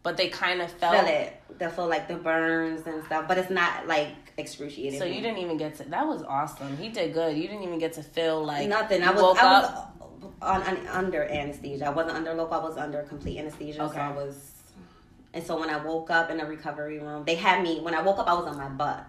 but 0.03 0.17
they 0.17 0.29
kind 0.29 0.61
of 0.61 0.71
felt. 0.71 1.07
it. 1.07 1.41
They 1.57 1.69
feel 1.69 1.87
like 1.87 2.07
the 2.07 2.15
burns 2.15 2.87
and 2.87 3.03
stuff, 3.03 3.27
but 3.27 3.37
it's 3.37 3.49
not 3.49 3.85
like 3.85 4.09
excruciating. 4.37 4.97
So 4.99 5.05
you 5.05 5.21
didn't 5.21 5.39
even 5.39 5.57
get 5.57 5.75
to. 5.75 5.83
That 5.83 6.07
was 6.07 6.23
awesome. 6.23 6.77
He 6.77 6.89
did 6.89 7.13
good. 7.13 7.35
You 7.35 7.47
didn't 7.47 7.63
even 7.63 7.79
get 7.79 7.93
to 7.93 8.03
feel 8.03 8.45
like 8.45 8.69
nothing. 8.69 9.03
I 9.03 9.11
was 9.11 9.37
I 9.37 9.59
was 9.61 9.85
on, 10.41 10.61
on 10.63 10.87
under 10.87 11.23
anesthesia. 11.23 11.87
I 11.87 11.89
wasn't 11.89 12.15
under 12.15 12.33
local. 12.33 12.59
I 12.59 12.63
was 12.63 12.77
under 12.77 13.01
complete 13.03 13.39
anesthesia. 13.39 13.83
Okay. 13.83 13.95
So 13.95 13.99
I 13.99 14.11
was. 14.11 14.51
And 15.33 15.43
so 15.45 15.59
when 15.59 15.69
I 15.69 15.77
woke 15.83 16.09
up 16.09 16.31
in 16.31 16.37
the 16.37 16.45
recovery 16.45 16.99
room, 16.99 17.23
they 17.25 17.35
had 17.35 17.61
me. 17.61 17.81
When 17.81 17.93
I 17.93 18.01
woke 18.01 18.19
up, 18.19 18.27
I 18.27 18.33
was 18.33 18.47
on 18.47 18.57
my 18.57 18.69
butt. 18.69 19.05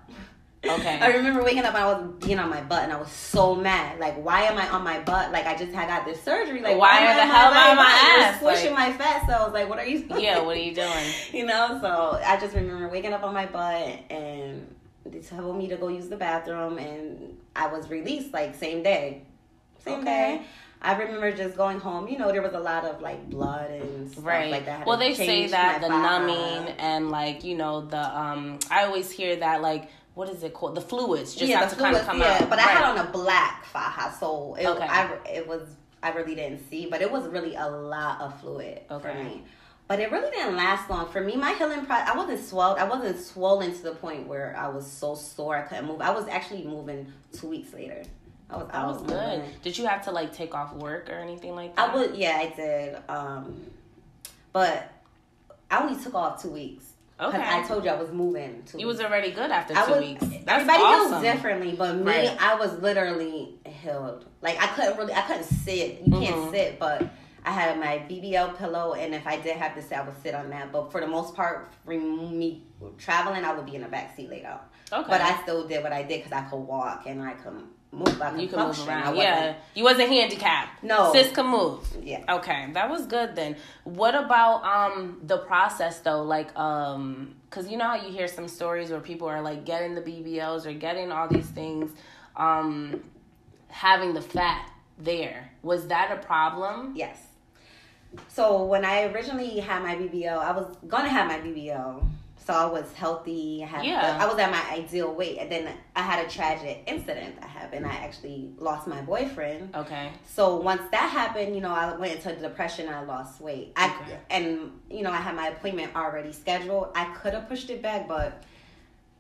Okay. 0.63 0.99
I 1.01 1.09
remember 1.17 1.43
waking 1.43 1.61
up 1.65 1.75
and 1.75 1.79
I 1.79 1.87
was 1.87 2.13
being 2.23 2.39
on 2.39 2.51
my 2.51 2.61
butt, 2.61 2.83
and 2.85 2.93
I 2.93 2.97
was 2.99 3.11
so 3.11 3.55
mad. 3.55 3.99
Like, 3.99 4.23
why 4.23 4.43
am 4.43 4.59
I 4.59 4.69
on 4.69 4.85
my 4.85 5.01
butt? 5.01 5.33
Like, 5.33 5.47
I 5.47 5.57
just 5.57 5.73
had 5.73 5.89
got 5.89 6.05
this 6.05 6.23
surgery. 6.23 6.61
Like, 6.61 6.77
Why 6.77 6.99
am 6.99 7.17
the 7.17 7.23
hell 7.35 7.51
am 7.51 7.57
I 7.57 7.71
on 7.71 7.77
my? 7.77 8.13
You're 8.17 8.25
ass? 8.27 8.37
Squishing 8.37 8.75
Like- 8.75 8.91
my 8.91 8.99
fat 8.99 9.27
cells. 9.27 9.55
Like, 9.55 9.71
what 9.71 9.79
are 9.79 9.87
you? 9.87 10.05
yeah. 10.19 10.41
What 10.43 10.57
are 10.57 10.61
you 10.61 10.75
doing? 10.75 11.07
you 11.33 11.47
know 11.47 11.79
so 11.81 12.21
i 12.27 12.37
just 12.39 12.55
remember 12.55 12.89
waking 12.89 13.13
up 13.15 13.23
on 13.23 13.33
my 13.33 13.47
butt 13.47 13.99
and 14.11 14.67
they 15.07 15.21
told 15.21 15.57
me 15.57 15.67
to 15.69 15.77
go 15.77 15.89
use 15.89 16.09
the 16.09 16.17
bathroom 16.17 16.77
and 16.79 17.37
i 17.57 17.67
was 17.67 17.89
released 17.89 18.33
like 18.35 18.55
same 18.55 18.83
day 18.83 19.23
same 19.85 20.01
Okay. 20.01 20.05
day 20.05 20.43
i 20.83 20.95
remember 20.97 21.31
just 21.33 21.57
going 21.57 21.79
home 21.81 22.09
you 22.09 22.19
know 22.19 22.31
there 22.33 22.43
was 22.43 22.53
a 22.53 22.59
lot 22.61 22.85
of 22.85 23.01
like 23.01 23.29
blood 23.31 23.71
and 23.71 24.11
stuff 24.11 24.25
Right. 24.25 24.51
like 24.51 24.67
that 24.67 24.87
well, 24.87 24.99
they 24.99 25.15
say 25.15 25.47
that 25.49 25.81
the 25.81 25.89
numbing 25.89 26.75
and 26.79 27.11
like 27.11 27.45
you 27.45 27.57
know 27.57 27.81
the 27.87 28.19
um. 28.19 28.59
I 28.71 28.85
always 28.85 29.11
hear 29.11 29.37
that 29.37 29.63
like 29.63 29.89
what 30.21 30.29
is 30.29 30.43
it 30.43 30.53
called? 30.55 30.75
The 30.75 30.81
fluids 30.93 31.35
just 31.35 31.49
yeah 31.51 31.65
the 31.65 31.75
to 31.75 31.81
kind 31.83 31.97
of 31.97 32.03
fluids, 32.03 32.07
come 32.09 32.19
yeah 32.21 32.39
out. 32.43 32.51
but 32.51 32.59
i 32.59 32.63
had 32.77 32.85
on 32.93 32.99
a 33.07 33.11
black 33.11 33.65
faja 33.73 34.13
so 34.21 34.55
it, 34.61 34.67
Okay. 34.67 34.87
I, 34.99 35.01
it 35.39 35.45
was 35.53 35.63
i 36.03 36.11
really 36.19 36.35
didn't 36.41 36.61
see 36.71 36.83
but 36.93 36.99
it 37.01 37.11
was 37.11 37.25
really 37.37 37.55
a 37.55 37.69
lot 37.69 38.21
of 38.21 38.39
fluid 38.41 38.83
for 38.89 38.95
Okay. 38.97 39.23
me 39.25 39.43
but 39.89 39.99
it 39.99 40.13
really 40.13 40.31
didn't 40.31 40.55
last 40.57 40.89
long 40.89 41.09
for 41.11 41.21
me. 41.21 41.35
My 41.35 41.53
healing 41.55 41.85
process, 41.85 42.09
I 42.13 42.17
wasn't 42.17 42.41
swelled. 42.51 42.79
I 42.79 42.85
wasn't 42.85 43.19
swollen 43.19 43.75
to 43.79 43.83
the 43.83 43.97
point 44.05 44.29
where 44.29 44.55
I 44.57 44.69
was 44.69 44.87
so 44.87 45.17
sore 45.17 45.57
I 45.57 45.63
couldn't 45.63 45.87
move. 45.87 46.01
I 46.01 46.13
was 46.13 46.29
actually 46.29 46.63
moving 46.63 47.13
two 47.33 47.49
weeks 47.49 47.75
later. 47.75 48.01
I 48.49 48.57
was 48.59 48.67
That 48.69 48.75
out 48.77 48.87
was 48.93 49.03
good. 49.03 49.39
moving. 49.39 49.51
Did 49.65 49.77
you 49.77 49.87
have 49.87 50.05
to 50.05 50.13
like 50.13 50.33
take 50.33 50.55
off 50.55 50.73
work 50.75 51.11
or 51.11 51.15
anything 51.15 51.57
like 51.57 51.75
that? 51.75 51.91
I 51.91 51.95
would, 51.97 52.15
yeah, 52.15 52.37
I 52.39 52.47
did. 52.55 52.99
Um, 53.09 53.61
but 54.53 54.93
I 55.73 55.83
only 55.83 56.01
took 56.01 56.15
off 56.15 56.41
two 56.41 56.51
weeks. 56.51 56.85
Okay. 57.21 57.43
I 57.43 57.63
told 57.67 57.85
you 57.85 57.91
I 57.91 58.01
was 58.01 58.11
moving. 58.13 58.63
Two 58.65 58.79
You 58.79 58.87
was 58.87 59.01
already 59.01 59.31
good 59.31 59.51
after 59.51 59.75
two 59.75 59.91
was, 59.91 60.01
weeks. 60.01 60.21
That's 60.21 60.49
everybody 60.63 60.83
awesome. 60.83 61.11
feels 61.11 61.23
differently, 61.23 61.73
but 61.77 61.97
me, 61.97 62.03
Right. 62.05 62.37
I 62.41 62.55
was 62.55 62.79
literally 62.81 63.59
healed. 63.67 64.25
Like 64.41 64.57
I 64.63 64.67
couldn't 64.69 64.97
really, 64.97 65.13
I 65.13 65.21
couldn't 65.23 65.45
sit. 65.45 66.01
You 66.07 66.13
can't 66.13 66.37
Mhm. 66.37 66.51
sit, 66.51 66.79
but 66.79 67.07
I 67.45 67.51
had 67.51 67.79
my 67.79 67.99
BBL 68.09 68.57
pillow, 68.57 68.95
and 68.95 69.15
if 69.15 69.27
I 69.27 69.37
did 69.37 69.57
have 69.57 69.75
to 69.75 69.83
sit, 69.83 69.99
I 69.99 70.03
would 70.03 70.23
sit 70.23 70.35
on 70.35 70.51
that. 70.51 70.73
But 70.73 70.91
for 70.93 71.01
the 71.01 71.07
most 71.07 71.35
part, 71.35 71.73
for 71.85 71.93
me 71.93 72.65
traveling, 72.99 73.45
I 73.45 73.53
would 73.55 73.67
be 73.67 73.75
in 73.77 73.83
the 73.83 73.89
back 73.89 74.15
seat 74.17 74.31
laid 74.31 74.45
out. 74.45 74.69
Okay. 74.93 75.05
But 75.09 75.21
I 75.21 75.41
still 75.43 75.67
did 75.69 75.83
what 75.83 75.93
I 75.93 76.03
did 76.03 76.23
because 76.25 76.33
I 76.33 76.43
could 76.49 76.57
walk 76.59 77.05
and 77.07 77.23
I 77.23 77.33
could 77.33 77.63
move. 77.93 78.23
You 78.39 78.49
can 78.49 78.67
move 78.67 78.89
around. 78.89 79.17
Yeah. 79.17 79.55
You 79.75 79.85
wasn't 79.85 80.09
handicapped. 80.09 80.83
No. 80.83 81.13
Sis 81.13 81.33
can 81.33 81.47
move. 81.47 81.87
Yeah. 82.03 82.25
Okay, 82.37 82.69
that 82.73 82.89
was 82.89 83.07
good 83.07 83.35
then. 83.35 83.57
What 83.85 84.15
about 84.15 84.65
um 84.65 85.21
the 85.25 85.39
process 85.39 85.99
though? 86.01 86.23
Like 86.23 86.57
um 86.59 87.35
cuz 87.51 87.69
you 87.69 87.77
know 87.77 87.87
how 87.87 87.97
you 87.97 88.13
hear 88.13 88.29
some 88.29 88.49
stories 88.49 88.91
where 88.91 89.01
people 89.01 89.29
are 89.29 89.43
like 89.43 89.65
getting 89.65 89.95
the 89.95 90.03
BBLs 90.03 90.67
or 90.67 90.73
getting 90.73 91.11
all 91.11 91.29
these 91.29 91.49
things 91.49 91.91
um 92.37 93.03
having 93.69 94.15
the 94.15 94.23
fat 94.23 94.71
there. 94.99 95.51
Was 95.63 95.89
that 95.89 96.13
a 96.13 96.25
problem? 96.25 96.93
Yes. 96.95 97.19
So 98.29 98.65
when 98.65 98.85
I 98.85 99.05
originally 99.05 99.61
had 99.61 99.83
my 99.83 99.95
BBL, 99.95 100.37
I 100.39 100.53
was 100.53 100.77
gonna 100.87 101.09
have 101.09 101.29
my 101.29 101.39
BBL. 101.39 102.05
So 102.43 102.55
I 102.55 102.65
was 102.65 102.91
healthy. 102.95 103.63
I, 103.63 103.67
had, 103.67 103.85
Yeah. 103.85 104.19
I 104.21 104.27
was 104.27 104.39
at 104.39 104.51
my 104.51 104.63
ideal 104.75 105.15
weight, 105.15 105.39
and 105.39 105.53
then 105.53 105.69
I 105.95 106.01
had 106.03 106.25
a 106.25 106.29
tragic 106.29 106.83
incident 106.87 107.39
that 107.41 107.49
happened. 107.49 107.87
I 107.87 107.91
actually 107.93 108.51
lost 108.59 108.87
my 108.87 109.01
boyfriend. 109.03 109.77
Okay. 109.77 110.11
So 110.27 110.57
once 110.57 110.83
that 110.91 111.11
happened, 111.11 111.55
you 111.55 111.61
know, 111.61 111.71
I 111.73 111.95
went 111.97 112.15
into 112.15 112.35
depression. 112.41 112.89
I 112.89 113.03
lost 113.03 113.41
weight. 113.41 113.73
I 113.77 113.87
Okay. 114.03 114.19
and 114.31 114.73
you 114.91 115.03
know 115.03 115.11
I 115.13 115.17
had 115.19 115.37
my 115.37 115.49
appointment 115.49 115.95
already 115.95 116.33
scheduled. 116.33 116.89
I 116.95 117.05
could 117.15 117.35
have 117.35 117.47
pushed 117.49 117.69
it 117.71 117.83
back, 117.83 118.09
but 118.09 118.43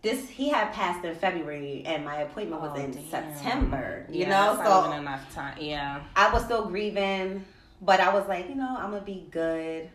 this 0.02 0.28
he 0.30 0.48
had 0.48 0.72
passed 0.72 1.04
in 1.04 1.14
February, 1.14 1.83
and 1.85 2.04
my 2.04 2.22
appointment 2.22 2.62
was 2.62 2.72
Oh, 2.74 2.80
in 2.80 2.90
damn. 2.90 3.04
September. 3.11 4.06
You 4.09 4.20
Yeah, 4.20 4.28
know, 4.30 4.56
that's 4.56 4.68
so 4.68 4.74
not 4.80 4.87
even 4.88 4.98
enough 5.00 5.35
time. 5.35 5.59
Yeah. 5.61 6.00
I 6.16 6.33
was 6.33 6.42
still 6.44 6.64
grieving, 6.66 7.44
but 7.83 8.00
I 8.00 8.12
was 8.14 8.26
like, 8.26 8.48
you 8.48 8.54
know, 8.54 8.74
I'm 8.78 8.90
gonna 8.92 9.02
be 9.02 9.26
good. 9.30 9.90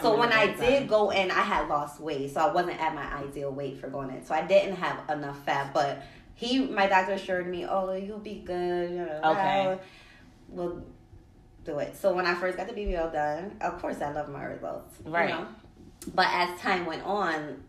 So 0.00 0.16
when 0.18 0.32
I 0.32 0.46
did 0.48 0.80
done. 0.80 0.86
go 0.88 1.10
in, 1.10 1.30
I 1.30 1.40
had 1.40 1.68
lost 1.68 2.00
weight, 2.00 2.32
so 2.32 2.40
I 2.40 2.52
wasn't 2.52 2.80
at 2.80 2.94
my 2.94 3.06
ideal 3.14 3.50
weight 3.50 3.78
for 3.78 3.88
going 3.88 4.10
in. 4.10 4.24
So 4.24 4.34
I 4.34 4.42
didn't 4.46 4.76
have 4.76 5.08
enough 5.08 5.42
fat, 5.44 5.72
but 5.72 6.02
he, 6.34 6.60
my 6.66 6.86
doctor 6.86 7.12
assured 7.12 7.46
me, 7.48 7.64
oh, 7.64 7.92
you'll 7.94 8.18
be 8.18 8.42
good. 8.44 9.08
Okay. 9.24 9.78
we'll 10.48 10.82
do 11.64 11.78
it. 11.78 11.96
So 11.96 12.12
when 12.14 12.26
I 12.26 12.34
first 12.34 12.58
got 12.58 12.68
the 12.68 12.74
BBL 12.74 13.12
done, 13.12 13.56
of 13.60 13.80
course 13.80 14.00
I 14.02 14.12
love 14.12 14.28
my 14.28 14.44
results, 14.44 14.94
you 15.04 15.10
Right. 15.10 15.30
know? 15.30 15.46
But 16.14 16.28
as 16.30 16.58
time 16.60 16.84
went 16.86 17.02
on, 17.04 17.62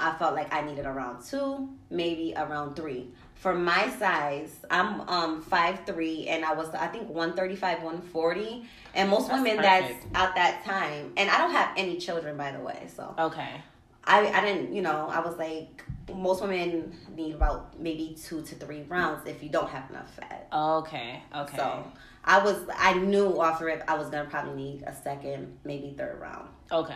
I 0.00 0.14
felt 0.14 0.34
like 0.34 0.52
I 0.52 0.62
needed 0.62 0.86
around 0.86 1.22
two, 1.24 1.68
maybe 1.90 2.32
around 2.36 2.74
three. 2.76 3.10
For 3.42 3.54
my 3.54 3.90
size, 3.98 4.54
I'm 4.70 5.00
um 5.08 5.42
five 5.42 5.80
three, 5.84 6.28
and 6.28 6.44
I 6.44 6.54
was 6.54 6.68
I 6.74 6.86
think 6.86 7.08
one 7.08 7.34
thirty 7.34 7.56
five, 7.56 7.82
one 7.82 8.00
forty, 8.00 8.66
and 8.94 9.10
most 9.10 9.28
That's 9.28 9.42
women 9.42 9.56
perfect. 9.56 10.12
that's 10.12 10.28
at 10.28 10.34
that 10.36 10.64
time, 10.64 11.12
and 11.16 11.28
I 11.28 11.38
don't 11.38 11.50
have 11.50 11.70
any 11.76 11.96
children 11.98 12.36
by 12.36 12.52
the 12.52 12.60
way, 12.60 12.86
so 12.96 13.12
Okay. 13.18 13.60
I 14.04 14.28
I 14.28 14.40
didn't 14.44 14.72
you 14.72 14.80
know 14.80 15.08
I 15.10 15.18
was 15.26 15.36
like 15.38 15.82
most 16.14 16.40
women 16.40 16.96
need 17.16 17.34
about 17.34 17.80
maybe 17.80 18.16
two 18.22 18.42
to 18.42 18.54
three 18.54 18.82
rounds 18.82 19.26
if 19.26 19.42
you 19.42 19.48
don't 19.48 19.68
have 19.68 19.90
enough 19.90 20.14
fat. 20.14 20.46
Okay. 20.52 21.20
Okay. 21.34 21.56
So 21.56 21.90
I 22.24 22.38
was 22.44 22.58
I 22.78 22.94
knew 22.94 23.40
off 23.40 23.58
the 23.58 23.64
rip 23.64 23.82
I 23.88 23.96
was 23.98 24.08
gonna 24.08 24.30
probably 24.30 24.54
need 24.54 24.84
a 24.86 24.94
second, 24.94 25.58
maybe 25.64 25.96
third 25.98 26.20
round. 26.20 26.48
Okay. 26.70 26.94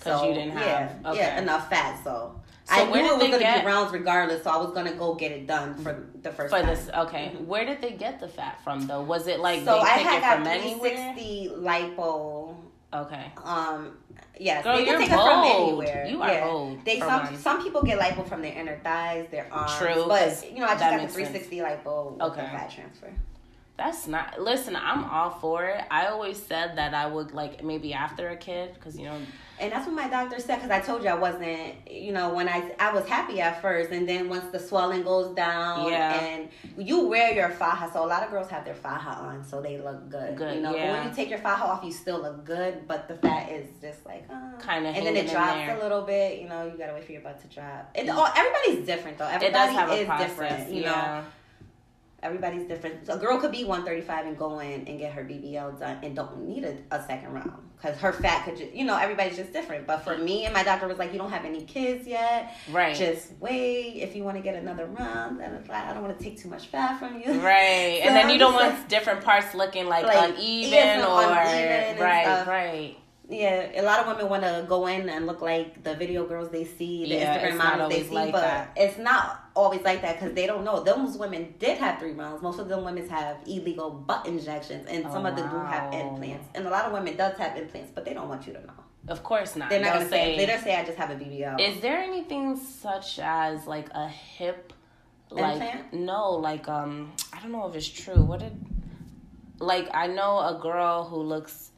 Because 0.00 0.20
So 0.20 0.28
you 0.28 0.34
didn't 0.34 0.52
have 0.52 0.66
yeah, 1.02 1.10
okay. 1.10 1.18
yeah 1.18 1.38
enough 1.40 1.68
fat. 1.68 2.00
So, 2.02 2.34
So 2.64 2.74
I 2.74 2.84
knew 2.84 2.94
it 2.94 3.02
was 3.18 3.22
gonna 3.24 3.38
get- 3.38 3.60
be 3.60 3.66
rounds 3.66 3.92
regardless. 3.92 4.42
So 4.44 4.50
I 4.50 4.56
was 4.56 4.72
gonna 4.72 4.92
go 4.94 5.14
get 5.14 5.30
it 5.32 5.46
done 5.46 5.74
for 5.76 6.06
the 6.22 6.30
first 6.32 6.50
for 6.54 6.60
time. 6.60 6.66
this. 6.68 6.88
Okay. 6.94 7.36
Where 7.44 7.64
did 7.66 7.80
they 7.82 7.92
get 7.92 8.18
the 8.20 8.28
fat 8.28 8.58
from 8.64 8.86
though? 8.86 9.02
Was 9.02 9.26
it 9.26 9.40
like 9.40 9.60
so 9.64 9.74
they 9.74 9.80
I 9.80 9.96
take 9.98 10.06
had 10.06 10.18
it 10.18 10.20
got 10.22 10.36
from 10.38 10.46
anywhere? 10.46 10.90
360 11.14 11.50
lipo. 11.58 12.56
Okay. 12.92 13.26
Um, 13.44 13.98
yes, 14.38 14.64
Girl, 14.64 14.76
they 14.76 14.84
can 14.84 14.98
take 14.98 15.10
it 15.10 15.14
from 15.14 15.44
anywhere. 15.44 16.06
You 16.08 16.22
are 16.22 16.28
yeah. 16.32 16.44
bold 16.44 16.84
They 16.84 16.98
some 16.98 17.24
one. 17.24 17.36
some 17.36 17.62
people 17.62 17.82
get 17.82 17.98
lipo 18.00 18.26
from 18.26 18.42
their 18.42 18.52
inner 18.52 18.80
thighs, 18.82 19.26
their 19.30 19.46
arms. 19.52 19.76
True, 19.78 20.06
but 20.08 20.50
you 20.50 20.58
know 20.60 20.64
I 20.66 20.70
just 20.70 20.80
got 20.80 20.90
the 20.92 20.96
makes 20.96 21.14
sense. 21.14 21.28
360 21.46 21.58
lipo 21.58 22.12
with 22.14 22.22
Okay. 22.22 22.40
fat 22.40 22.70
transfer. 22.70 23.12
That's 23.80 24.06
not. 24.06 24.38
Listen, 24.38 24.76
I'm 24.76 25.04
all 25.04 25.30
for 25.30 25.64
it. 25.64 25.82
I 25.90 26.08
always 26.08 26.36
said 26.50 26.76
that 26.76 26.92
I 26.92 27.06
would 27.06 27.32
like 27.32 27.64
maybe 27.64 27.94
after 27.94 28.28
a 28.28 28.36
kid 28.36 28.74
because 28.74 28.94
you 28.98 29.06
know. 29.06 29.16
And 29.58 29.72
that's 29.72 29.86
what 29.86 29.94
my 29.94 30.08
doctor 30.08 30.38
said 30.40 30.56
because 30.56 30.70
I 30.70 30.80
told 30.80 31.02
you 31.02 31.10
I 31.10 31.14
wasn't, 31.14 31.90
you 31.90 32.12
know, 32.12 32.26
when 32.34 32.46
I 32.48 32.72
I 32.78 32.92
was 32.92 33.06
happy 33.06 33.40
at 33.40 33.60
first, 33.62 33.90
and 33.90 34.06
then 34.06 34.28
once 34.28 34.44
the 34.52 34.58
swelling 34.58 35.02
goes 35.02 35.34
down, 35.34 35.90
Yeah. 35.90 36.12
and 36.24 36.48
you 36.76 37.06
wear 37.08 37.32
your 37.34 37.48
faja, 37.50 37.90
so 37.92 38.04
a 38.04 38.08
lot 38.14 38.22
of 38.22 38.30
girls 38.30 38.48
have 38.50 38.64
their 38.66 38.74
faja 38.74 39.10
on, 39.28 39.42
so 39.44 39.62
they 39.62 39.76
look 39.78 40.10
good. 40.10 40.36
Good, 40.36 40.56
you 40.56 40.60
know, 40.62 40.72
but 40.72 40.80
when 40.94 41.08
you 41.08 41.14
take 41.14 41.30
your 41.30 41.38
faja 41.38 41.64
off, 41.64 41.82
you 41.82 41.92
still 41.92 42.20
look 42.20 42.44
good, 42.44 42.86
but 42.86 43.08
the 43.08 43.16
fat 43.16 43.50
is 43.50 43.66
just 43.80 44.04
like 44.04 44.24
uh, 44.30 44.58
Kinda 44.66 44.90
and 44.90 45.06
then 45.06 45.16
it 45.16 45.30
drops 45.30 45.52
there. 45.54 45.76
a 45.78 45.82
little 45.82 46.02
bit. 46.02 46.40
You 46.42 46.48
know, 46.50 46.66
you 46.66 46.76
gotta 46.78 46.92
wait 46.94 47.04
for 47.04 47.12
your 47.12 47.22
butt 47.22 47.40
to 47.42 47.46
drop. 47.54 47.90
It 47.94 48.08
all 48.10 48.28
everybody's 48.36 48.86
different 48.86 49.16
though. 49.18 49.24
Everybody 49.26 49.46
It 49.46 49.52
does 49.52 49.70
have 49.74 49.88
a 49.90 49.94
is 50.02 50.06
process. 50.06 50.28
different. 50.28 50.72
You 50.74 50.82
know, 50.84 50.90
yeah. 50.92 51.24
Everybody's 52.22 52.66
different. 52.66 53.06
So 53.06 53.14
a 53.14 53.18
girl 53.18 53.38
could 53.38 53.52
be 53.52 53.64
135 53.64 54.26
and 54.26 54.38
go 54.38 54.58
in 54.60 54.86
and 54.86 54.98
get 54.98 55.12
her 55.12 55.24
BBL 55.24 55.78
done 55.78 55.98
and 56.02 56.14
don't 56.14 56.46
need 56.46 56.64
a, 56.64 56.76
a 56.90 57.02
second 57.06 57.32
round 57.32 57.52
because 57.76 57.96
her 57.98 58.12
fat 58.12 58.44
could 58.44 58.58
just, 58.58 58.72
you 58.72 58.84
know, 58.84 58.96
everybody's 58.96 59.36
just 59.36 59.52
different. 59.52 59.86
But 59.86 60.04
for 60.04 60.18
me 60.18 60.44
and 60.44 60.52
my 60.52 60.62
doctor 60.62 60.86
was 60.86 60.98
like, 60.98 61.12
you 61.12 61.18
don't 61.18 61.30
have 61.30 61.44
any 61.44 61.62
kids 61.62 62.06
yet. 62.06 62.54
Right. 62.70 62.94
Just 62.94 63.32
wait. 63.40 63.96
If 64.02 64.14
you 64.14 64.22
want 64.22 64.36
to 64.36 64.42
get 64.42 64.54
another 64.54 64.86
round, 64.86 65.40
then 65.40 65.54
it's 65.54 65.68
like, 65.68 65.84
I 65.84 65.94
don't 65.94 66.02
want 66.02 66.18
to 66.18 66.22
take 66.22 66.38
too 66.38 66.48
much 66.48 66.66
fat 66.66 66.98
from 66.98 67.20
you. 67.20 67.40
Right, 67.40 68.00
So 68.02 68.08
and 68.08 68.16
then 68.16 68.30
you 68.30 68.38
don't 68.38 68.54
want 68.54 68.88
different 68.88 69.22
parts 69.22 69.54
looking 69.54 69.86
like, 69.86 70.04
Like, 70.04 70.30
uneven 70.30 70.70
yes, 70.70 71.06
or 71.06 71.22
uneven 71.22 72.02
right, 72.02 72.46
right. 72.46 72.96
Yeah, 73.30 73.80
a 73.80 73.82
lot 73.82 74.00
of 74.00 74.08
women 74.08 74.28
want 74.28 74.42
to 74.42 74.66
go 74.68 74.86
in 74.88 75.08
and 75.08 75.26
look 75.26 75.40
like 75.40 75.84
the 75.84 75.94
video 75.94 76.26
girls 76.26 76.50
they 76.50 76.64
see, 76.64 77.04
the 77.04 77.14
Yeah, 77.14 77.38
Instagram 77.38 77.56
models 77.58 77.92
they 77.92 78.02
see, 78.02 78.14
like 78.14 78.32
but 78.32 78.40
that. 78.42 78.72
it's 78.76 78.98
not 78.98 79.50
always 79.54 79.82
like 79.82 80.02
that 80.02 80.18
because 80.18 80.34
they 80.34 80.46
don't 80.46 80.64
know. 80.64 80.82
Those 80.82 81.16
women 81.16 81.54
did 81.60 81.78
have 81.78 82.00
three 82.00 82.12
rounds. 82.12 82.42
Most 82.42 82.58
of 82.58 82.68
them 82.68 82.84
women 82.84 83.08
have 83.08 83.36
illegal 83.46 83.90
butt 83.90 84.26
injections, 84.26 84.86
and 84.88 85.04
some 85.12 85.24
Oh, 85.24 85.28
of 85.30 85.36
them 85.36 85.48
do 85.48 85.56
have 85.58 85.94
implants. 85.94 86.48
And 86.56 86.66
a 86.66 86.70
lot 86.70 86.86
of 86.86 86.92
women 86.92 87.16
does 87.16 87.38
have 87.38 87.56
implants, 87.56 87.92
but 87.94 88.04
they 88.04 88.14
don't 88.14 88.28
want 88.28 88.46
you 88.48 88.52
to 88.54 88.60
know. 88.66 88.72
Of 89.08 89.22
course 89.22 89.54
not. 89.56 89.70
They're 89.70 89.80
not 89.80 89.94
gonna 89.94 90.08
say. 90.08 90.36
They 90.36 90.46
don't 90.46 90.60
say 90.62 90.74
I 90.76 90.84
just 90.84 90.98
have 90.98 91.10
a 91.10 91.14
BBL. 91.14 91.60
Is 91.60 91.80
there 91.80 91.98
anything 91.98 92.56
such 92.56 93.18
as 93.20 93.66
like 93.66 93.88
a 93.94 94.08
hip, 94.08 94.72
like 95.30 95.54
Implant? 95.62 95.92
no, 95.94 96.32
like 96.32 96.68
um, 96.68 97.12
I 97.32 97.40
don't 97.40 97.52
know 97.52 97.66
if 97.68 97.76
it's 97.76 97.88
true. 97.88 98.20
What 98.22 98.40
did, 98.40 98.56
like 99.58 99.88
I 99.94 100.06
know 100.08 100.38
a 100.38 100.58
girl 100.60 101.04
who 101.04 101.16
looks, 101.22 101.70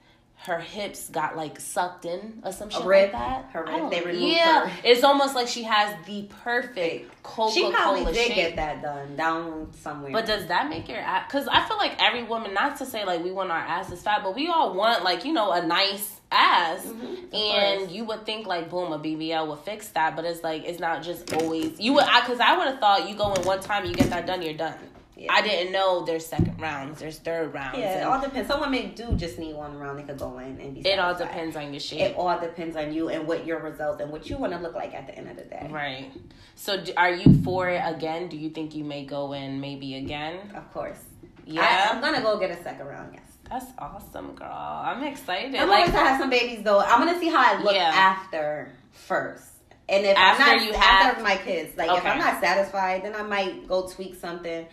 her 0.47 0.59
hips 0.59 1.09
got 1.09 1.37
like 1.37 1.61
sucked 1.61 2.05
in 2.05 2.41
or 2.45 2.53
some 2.53 2.69
shit 2.71 2.85
rib? 2.85 3.13
like 3.13 3.13
that. 3.13 3.45
Her 3.53 3.69
I 3.69 3.81
rib, 3.81 3.91
they 3.91 4.01
removed 4.01 4.25
Yeah, 4.35 4.67
her- 4.69 4.81
it's 4.85 5.05
almost 5.05 5.35
like 5.35 5.49
she 5.49 5.63
has 5.65 5.95
the 6.07 6.29
perfect 6.43 7.23
Coca 7.23 7.53
she 7.55 7.71
probably 7.71 8.01
Cola 8.03 8.13
did 8.13 8.27
shape. 8.27 8.37
get 8.37 8.57
that 8.57 8.83
done 8.83 9.17
down 9.17 9.71
somewhere. 9.81 10.13
But 10.13 10.27
does 10.27 10.47
that 10.49 10.69
make 10.69 10.89
your 10.89 10.99
ass? 10.99 11.25
Because 11.29 11.47
I 11.49 11.65
feel 11.67 11.77
like 11.77 11.95
every 12.03 12.23
woman, 12.25 12.55
not 12.55 12.77
to 12.79 12.87
say 12.87 13.05
like 13.05 13.23
we 13.23 13.31
want 13.31 13.51
our 13.51 13.59
ass 13.59 13.87
asses 13.87 14.03
fat, 14.03 14.21
but 14.25 14.35
we 14.35 14.49
all 14.49 14.75
want 14.75 15.05
like 15.05 15.25
you 15.25 15.33
know 15.33 15.53
a 15.53 15.65
nice 15.65 16.21
ass, 16.35 16.87
Mhm, 16.87 17.35
and 17.35 17.79
course. 17.81 17.93
you 17.93 18.05
would 18.07 18.25
think 18.25 18.47
like 18.47 18.71
boom 18.71 18.93
a 18.93 18.99
BBL 18.99 19.47
would 19.49 19.59
fix 19.61 19.89
that, 19.89 20.17
but 20.17 20.25
it's 20.25 20.43
like 20.43 20.65
it's 20.65 20.81
not 20.81 21.03
just 21.03 21.33
always 21.35 21.79
you 21.79 21.93
would 21.93 22.05
because 22.07 22.41
I, 22.41 22.57
would 22.57 22.67
have 22.69 22.81
thought 22.81 23.09
you 23.09 23.15
go 23.15 23.33
in 23.35 23.43
one 23.45 23.61
time 23.61 23.85
you 23.85 23.93
get 23.95 24.09
that 24.11 24.27
done 24.27 24.41
you're 24.43 24.55
done. 24.55 24.75
Yeah. 25.23 25.33
I 25.33 25.41
didn't 25.43 25.73
know 25.73 26.05
there's 26.05 26.27
second 26.27 26.61
rounds, 26.61 26.99
there's 26.99 27.19
third 27.19 27.55
rounds. 27.55 27.79
yeah, 27.79 28.01
it 28.01 28.03
all 28.03 28.21
depends. 28.21 28.49
Some 28.49 28.61
women 28.61 28.93
do 28.95 29.13
just 29.15 29.39
need 29.39 29.55
one 29.55 29.79
round. 29.79 30.01
They 30.01 30.03
could 30.03 30.19
go 30.19 30.39
in 30.39 30.61
and 30.61 30.75
be. 30.75 30.81
it 30.81 30.99
all 30.99 31.15
depends 31.15 31.55
on 31.55 31.73
your 31.73 31.79
shape. 31.79 32.01
It 32.01 32.17
all 32.17 32.41
depends 32.41 32.77
on 32.77 32.93
you 32.93 33.09
and 33.09 33.27
what 33.29 33.47
your 33.47 33.61
results 33.61 34.01
and 34.03 34.11
what 34.11 34.29
you 34.29 34.37
want 34.37 34.53
to 34.53 34.59
look 34.59 34.75
like 34.75 34.95
at 34.95 35.07
the 35.07 35.17
end 35.17 35.31
of 35.31 35.37
the 35.37 35.45
day. 35.45 35.69
Right. 35.71 36.11
So, 36.57 36.83
are 36.97 37.15
you 37.15 37.41
for 37.45 37.69
it 37.69 37.83
again? 37.85 38.29
Do 38.29 38.37
you 38.37 38.51
think 38.51 38.75
you 38.75 38.83
may 38.83 39.05
go 39.05 39.33
in 39.33 39.61
maybe 39.61 39.95
again? 39.95 40.51
Of 40.57 40.73
course. 40.73 40.99
Yeah. 41.47 41.89
I, 41.91 41.95
am 41.95 42.01
gonna 42.01 42.21
go 42.21 42.39
get 42.39 42.51
a 42.51 42.63
second 42.63 42.87
round. 42.87 43.11
Yes. 43.15 43.23
That's 43.49 43.67
awesome, 43.79 44.35
girl. 44.35 44.49
I'm 44.51 45.05
excited. 45.05 45.55
I'm 45.55 45.69
like 45.69 45.87
gonna 45.87 45.99
have 46.09 46.21
some 46.21 46.31
babies 46.31 46.65
though. 46.65 46.81
I'm 46.81 46.99
gonna 47.05 47.21
see 47.21 47.29
how 47.29 47.39
I 47.55 47.63
look 47.63 47.75
Yeah. 47.75 47.93
after 47.95 48.73
first. 48.91 49.51
And 49.89 50.07
if 50.07 50.17
After 50.17 50.43
I'm 50.43 50.57
not 50.57 50.65
you 50.67 50.73
after 50.73 51.15
have- 51.17 51.23
my 51.23 51.37
kids, 51.37 51.77
like 51.77 51.91
if 51.91 52.07
I'm 52.07 52.19
not 52.19 52.41
satisfied, 52.41 53.05
then 53.05 53.15
I 53.15 53.23
might 53.23 53.69
go 53.69 53.87
tweak 53.87 54.15
something. 54.15 54.67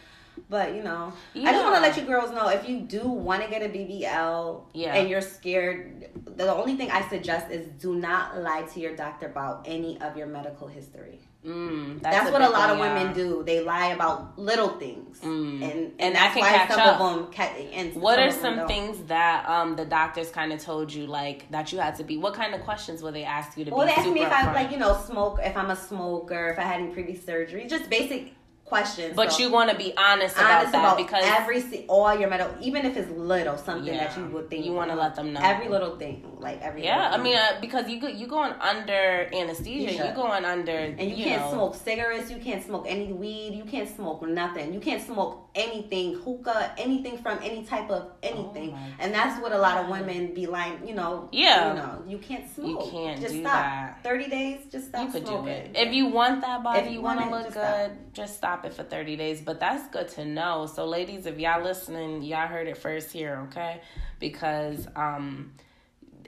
But 0.49 0.75
you 0.75 0.84
know, 0.84 1.12
I 1.36 1.52
just 1.52 1.63
want 1.63 1.75
to 1.75 1.82
let 1.82 1.97
you 1.97 2.04
girls 2.04 2.32
know 2.32 2.47
if 2.49 2.67
you 2.69 2.80
do 2.82 3.02
want 3.08 3.43
to 3.43 3.49
get 3.49 3.62
a 3.62 3.69
BBL 3.69 4.62
Yeah. 4.73 4.95
and 4.95 5.10
you're 5.10 5.21
scared, 5.21 6.10
the 6.25 6.54
only 6.54 6.75
thing 6.75 6.89
I 6.91 7.08
suggest 7.10 7.52
is 7.52 7.67
do 7.82 7.95
not 7.95 8.38
lie 8.41 8.63
to 8.73 8.80
your 8.80 8.95
doctor 8.95 9.25
about 9.28 9.63
any 9.65 9.99
of 10.02 10.15
your 10.17 10.28
medical 10.28 10.67
history. 10.67 11.19
Mm, 11.45 12.02
That's, 12.02 12.28
a 12.28 12.34
what 12.34 12.41
a 12.41 12.49
lot 12.49 12.69
of 12.69 12.78
one, 12.80 12.89
yeah. 12.89 12.99
women 12.99 13.13
do. 13.15 13.43
They 13.45 13.62
lie 13.63 13.88
about 13.88 14.38
little 14.38 14.69
things, 14.78 15.19
Mm. 15.21 15.30
and 15.54 15.63
and, 15.63 15.91
And 15.99 16.15
that's 16.15 16.34
that 16.34 16.34
can 16.34 16.41
why 16.41 16.58
catch 16.58 16.69
some 16.71 16.80
up. 16.82 16.99
of 16.99 17.15
them. 17.23 17.32
Ca- 17.34 17.69
and 17.73 17.95
What 17.95 18.19
are 18.19 18.30
some 18.30 18.58
don't. 18.58 18.67
things 18.67 18.97
that 19.06 19.47
um 19.47 19.78
the 19.78 19.86
doctors 19.86 20.32
kind 20.32 20.52
of 20.52 20.60
told 20.60 20.91
you 20.93 21.08
like 21.08 21.49
that 21.52 21.71
you 21.71 21.80
had 21.80 21.95
to 21.95 22.04
be? 22.04 22.17
What 22.17 22.34
kind 22.34 22.54
of 22.54 22.60
questions 22.62 23.02
will 23.02 23.13
they 23.13 23.23
ask 23.23 23.58
you 23.58 23.63
to 23.65 23.71
Well, 23.71 23.86
be 23.86 23.86
Well, 23.86 23.95
they 23.95 24.02
asked 24.02 24.13
me 24.13 24.21
if 24.21 24.32
I 24.34 24.52
like 24.54 24.69
you 24.71 24.78
know 24.78 24.93
smoke, 25.06 25.39
if 25.41 25.56
I'm 25.56 25.69
a 25.69 25.78
smoker, 25.78 26.49
if 26.49 26.60
I 26.60 26.63
had 26.63 26.82
any 26.82 26.91
previous 26.91 27.23
surgery, 27.25 27.65
just 27.67 27.89
basic 27.89 28.34
questions. 28.69 29.15
But 29.15 29.32
So, 29.34 29.39
you 29.43 29.51
want 29.51 29.69
to 29.71 29.75
be 29.75 29.93
honest 29.97 30.36
about 30.38 30.51
honest 30.60 30.71
that 30.73 30.79
about 30.79 30.97
because 30.97 31.23
every 31.25 31.86
all 31.88 32.13
your 32.17 32.29
medical, 32.29 32.55
even 32.62 32.86
if 32.86 32.95
it's 32.95 33.10
little, 33.12 33.58
something 33.58 33.93
Yeah. 33.93 34.08
that 34.08 34.17
you 34.17 34.25
would 34.34 34.49
think 34.49 34.65
You 34.65 34.73
wanna 34.73 34.95
let 34.95 35.15
them 35.15 35.34
know. 35.34 35.41
every 35.43 35.67
little 35.67 35.97
thing, 35.97 36.17
like 36.39 36.62
every 36.62 36.84
yeah, 36.86 37.10
I 37.12 37.17
mean 37.17 37.36
uh, 37.36 37.58
because 37.62 37.89
you 37.89 37.99
go, 37.99 38.08
you 38.08 38.27
going 38.27 38.53
under 38.62 39.29
anesthesia, 39.34 39.91
You 39.91 39.97
you 39.97 39.97
should. 39.97 40.15
going 40.15 40.45
under 40.45 40.77
and 40.99 41.01
you, 41.12 41.23
can't 41.25 41.41
know, 41.41 41.51
smoke 41.51 41.75
cigarettes, 41.75 42.29
you 42.32 42.38
can't 42.38 42.63
smoke 42.63 42.86
any 42.88 43.12
weed, 43.12 43.53
you 43.55 43.65
can't 43.65 43.89
smoke 43.93 44.21
nothing, 44.27 44.73
you 44.73 44.79
can't 44.79 45.03
smoke 45.05 45.49
anything, 45.55 46.13
hookah, 46.23 46.71
anything 46.77 47.17
from 47.17 47.39
any 47.43 47.63
type 47.63 47.89
of 47.89 48.12
anything, 48.23 48.69
Oh 48.73 48.77
and 48.99 49.13
that's 49.13 49.41
what 49.41 49.51
a 49.51 49.58
lot 49.58 49.77
of 49.84 49.89
women 49.89 50.34
be 50.34 50.45
like, 50.45 50.73
you 50.88 50.93
know, 50.93 51.27
Yeah. 51.32 51.69
you 51.69 51.73
know, 51.82 52.03
you 52.08 52.17
can't 52.19 52.47
smoke, 52.55 52.86
You 52.86 52.91
can't 52.91 53.19
just 53.19 53.34
do 53.34 53.41
stop. 53.41 53.53
that. 53.53 53.99
Thirty 54.03 54.29
days, 54.29 54.60
just 54.71 54.89
stop 54.89 55.01
You 55.05 55.12
could 55.12 55.25
smoking. 55.27 55.45
do 55.45 55.49
it 55.51 55.71
if 55.88 55.93
you 55.93 56.05
want 56.08 56.41
that 56.41 56.63
body. 56.63 56.79
If 56.79 56.86
you 56.86 56.91
you 56.99 57.01
want 57.01 57.19
to 57.21 57.29
look 57.29 57.53
good. 57.53 57.91
Just 58.13 58.36
stop 58.38 58.59
it 58.65 58.74
for 58.74 58.84
thirty 58.84 59.15
days. 59.15 59.41
But 59.41 59.60
that's 59.60 59.88
good 59.89 60.08
to 60.10 60.26
know. 60.26 60.65
So, 60.65 60.86
ladies, 60.86 61.26
if 61.26 61.39
y'all 61.39 61.63
listening, 61.63 62.22
y'all 62.24 62.48
heard 62.48 62.67
it 62.67 62.78
first 62.78 63.12
here, 63.12 63.48
okay? 63.50 63.82
Because 64.19 64.88
um, 64.95 65.54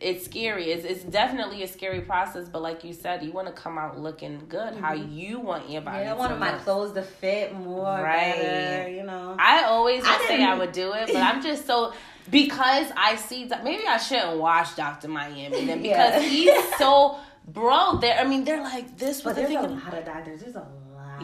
it's 0.01 0.25
scary. 0.25 0.71
It's 0.71 0.83
it's 0.83 1.03
definitely 1.03 1.63
a 1.63 1.67
scary 1.67 2.01
process. 2.01 2.49
But 2.49 2.61
like 2.61 2.83
you 2.83 2.93
said, 2.93 3.23
you 3.23 3.31
want 3.31 3.47
to 3.47 3.53
come 3.53 3.77
out 3.77 3.99
looking 3.99 4.43
good. 4.49 4.73
How 4.75 4.93
you 4.93 5.39
want 5.39 5.69
your 5.69 5.81
body. 5.81 5.97
Mm-hmm. 5.97 6.05
Yeah, 6.05 6.11
I 6.11 6.15
to 6.15 6.19
wanted 6.19 6.39
my 6.39 6.51
clothes 6.59 6.93
to 6.93 7.03
fit 7.03 7.53
more, 7.53 7.83
Right. 7.83 8.35
better, 8.35 8.89
you 8.89 9.03
know. 9.03 9.35
I 9.39 9.63
always 9.65 10.03
I 10.05 10.25
say 10.27 10.43
I 10.43 10.57
would 10.57 10.71
do 10.71 10.93
it, 10.93 11.07
but 11.07 11.17
I'm 11.17 11.41
just 11.43 11.67
so 11.67 11.93
because 12.29 12.87
I 12.95 13.15
see 13.15 13.49
maybe 13.63 13.83
I 13.87 13.97
shouldn't 13.97 14.37
watch 14.37 14.75
Doctor 14.75 15.07
Miami 15.07 15.65
then 15.65 15.83
Yeah. 15.85 16.19
because 16.19 16.29
he's 16.29 16.75
so 16.77 17.17
bro. 17.47 17.97
There, 17.97 18.17
I 18.19 18.23
mean, 18.23 18.43
they're 18.43 18.61
like 18.61 18.97
this 18.97 19.21
but 19.21 19.35
there's 19.35 19.49
a 19.51 19.61
lot 19.61 19.93
of 19.93 20.05
doctors. 20.05 20.41
There's 20.41 20.55
a 20.55 20.59
lot. 20.59 20.71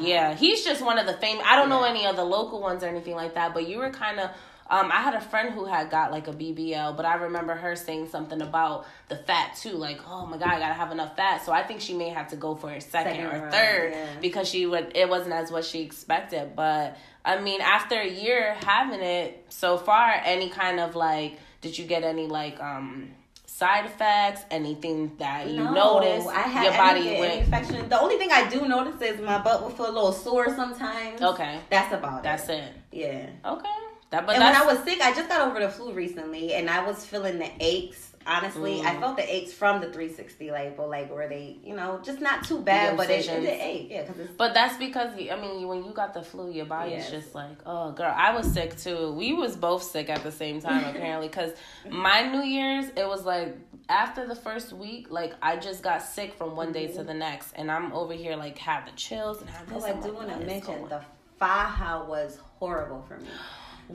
Yeah, 0.01 0.36
he's 0.36 0.63
just 0.63 0.83
one 0.83 0.97
of 0.97 1.05
the 1.05 1.13
famous. 1.13 1.43
I 1.47 1.55
don't 1.55 1.69
know 1.69 1.83
any 1.83 2.05
of 2.05 2.15
the 2.15 2.23
local 2.23 2.62
ones 2.62 2.83
or 2.83 2.88
anything 2.88 3.15
like 3.15 3.36
that, 3.36 3.53
but 3.53 3.67
you 3.67 3.77
were 3.79 3.89
kind 3.89 4.19
of. 4.19 4.31
Um, 4.69 4.91
I 4.91 4.95
had 4.95 5.13
a 5.13 5.21
friend 5.21 5.53
who 5.53 5.63
had 5.63 5.89
got 5.89 6.12
like 6.12 6.27
a 6.27 6.33
BBL, 6.33 6.97
but 6.97 7.05
I 7.05 7.15
remember 7.15 7.55
her 7.55 7.77
saying 7.77 8.10
something 8.10 8.41
about 8.41 8.86
the 9.07 9.15
fat 9.15 9.55
too. 9.55 9.71
Like, 9.71 10.01
oh 10.05 10.25
my 10.25 10.38
god, 10.38 10.49
I 10.49 10.60
gotta 10.60 10.73
have 10.73 10.91
enough 10.91 11.15
fat. 11.15 11.45
So 11.45 11.53
I 11.53 11.63
think 11.63 11.79
she 11.79 11.93
may 11.93 12.10
have 12.10 12.27
to 12.31 12.36
go 12.36 12.53
for 12.53 12.69
a 12.69 12.81
second, 12.81 13.13
Second 13.13 13.25
or 13.27 13.39
round, 13.39 13.51
third 13.53 13.91
yeah. 13.93 14.07
because 14.19 14.49
she 14.49 14.65
would. 14.65 14.91
It 14.93 15.07
wasn't 15.07 15.33
as 15.33 15.51
what 15.51 15.63
she 15.63 15.83
expected. 15.83 16.53
But 16.53 16.97
I 17.23 17.39
mean, 17.39 17.62
after 17.62 17.99
a 17.99 18.10
year 18.10 18.55
having 18.62 18.99
it 19.01 19.45
so 19.47 19.77
far, 19.77 20.21
any 20.25 20.49
kind 20.49 20.81
of 20.81 20.95
like, 20.97 21.39
did 21.62 21.77
you 21.77 21.86
get 21.86 22.03
any 22.03 22.27
like 22.27 22.60
um 22.60 23.12
side 23.58 23.86
effects? 23.86 24.41
Anything 24.52 25.12
that 25.17 25.48
you 25.50 25.63
No, 25.63 25.74
noticed? 26.00 26.28
I 26.28 26.41
had 26.41 26.63
your 26.65 26.74
body 26.74 27.10
any 27.10 27.20
went. 27.20 27.39
infection. 27.41 27.89
The 27.89 28.00
only 28.00 28.17
thing 28.17 28.32
I 28.32 28.48
do 28.50 28.67
notice 28.67 29.02
is 29.02 29.20
my 29.20 29.39
butt 29.39 29.62
will 29.63 29.70
feel 29.72 29.89
a 29.89 29.96
little 29.98 30.12
sore 30.12 30.48
sometimes. 30.56 31.22
Okay, 31.22 31.60
That's 31.70 31.93
about 31.93 32.22
that's 32.24 32.48
it. 32.50 32.63
it. 32.63 32.74
Yeah. 32.91 33.52
Okay, 33.54 33.70
that 34.12 34.26
but 34.28 34.36
and 34.36 34.43
when 34.43 34.56
I 34.56 34.65
was 34.65 34.84
sick, 34.84 35.02
I 35.02 35.13
just 35.13 35.28
got 35.28 35.41
over 35.48 35.60
the 35.60 35.70
flu 35.70 35.91
recently, 35.91 36.54
and 36.54 36.70
I 36.70 36.86
was 36.86 37.04
feeling 37.06 37.39
the 37.39 37.50
aches. 37.60 38.12
Honestly, 38.28 38.80
Mm. 38.82 38.86
I 38.86 39.00
felt 39.00 39.16
the 39.18 39.36
aches 39.36 39.54
from 39.54 39.80
the 39.80 39.88
360 39.88 40.48
lipo, 40.48 40.88
like 40.90 41.10
where 41.13 41.30
they, 41.30 41.58
you 41.63 41.76
know, 41.76 42.00
just 42.04 42.20
not 42.20 42.44
too 42.44 42.60
bad, 42.60 42.98
but 42.98 43.10
it, 43.10 43.26
it, 43.28 43.44
it 43.44 43.60
ache. 43.62 43.88
Yeah, 43.90 44.12
But 44.38 44.54
that's 44.54 44.78
because 44.78 45.13
I 45.13 45.36
mean, 45.40 45.68
when 45.68 45.86
you 45.86 45.92
got 45.92 46.13
the 46.13 46.22
flu, 46.22 46.52
your 46.52 46.66
body's 46.66 46.94
Yes. 47.04 47.12
just 47.12 47.34
like, 47.36 47.58
oh, 47.66 47.92
girl. 47.94 48.13
I 48.16 48.36
was 48.36 48.52
sick 48.52 48.78
too. 48.78 49.13
We 49.13 49.34
was 49.34 49.56
both 49.56 49.84
sick 49.84 50.10
at 50.10 50.24
the 50.24 50.32
same 50.32 50.60
time 50.62 50.84
apparently. 50.96 51.28
Because 51.30 51.52
my 51.90 52.22
New 52.30 52.44
Year's, 52.44 52.86
it 52.96 53.08
was 53.08 53.24
like 53.26 53.56
after 53.90 54.28
the 54.28 54.36
first 54.36 54.74
week, 54.74 55.08
like 55.10 55.34
I 55.42 55.56
just 55.56 55.82
got 55.82 56.04
sick 56.04 56.34
from 56.34 56.56
one 56.58 56.74
day 56.74 56.88
to 56.88 57.04
the 57.04 57.13
next, 57.13 57.54
and 57.56 57.72
I'm 57.72 57.94
over 57.94 58.13
here 58.13 58.36
like 58.36 58.58
have 58.58 58.86
the 58.86 58.92
chills 58.98 59.42
and 59.42 59.50
Oh, 59.72 59.76
this. 59.76 59.84
I 59.86 59.92
I'm 59.92 60.02
do 60.02 60.13
want 60.13 60.30
to 60.30 60.46
mention 60.46 60.90
the 60.90 61.02
faja 61.40 62.04
was 62.06 62.38
horrible 62.60 63.04
for 63.08 63.18
me. 63.18 63.28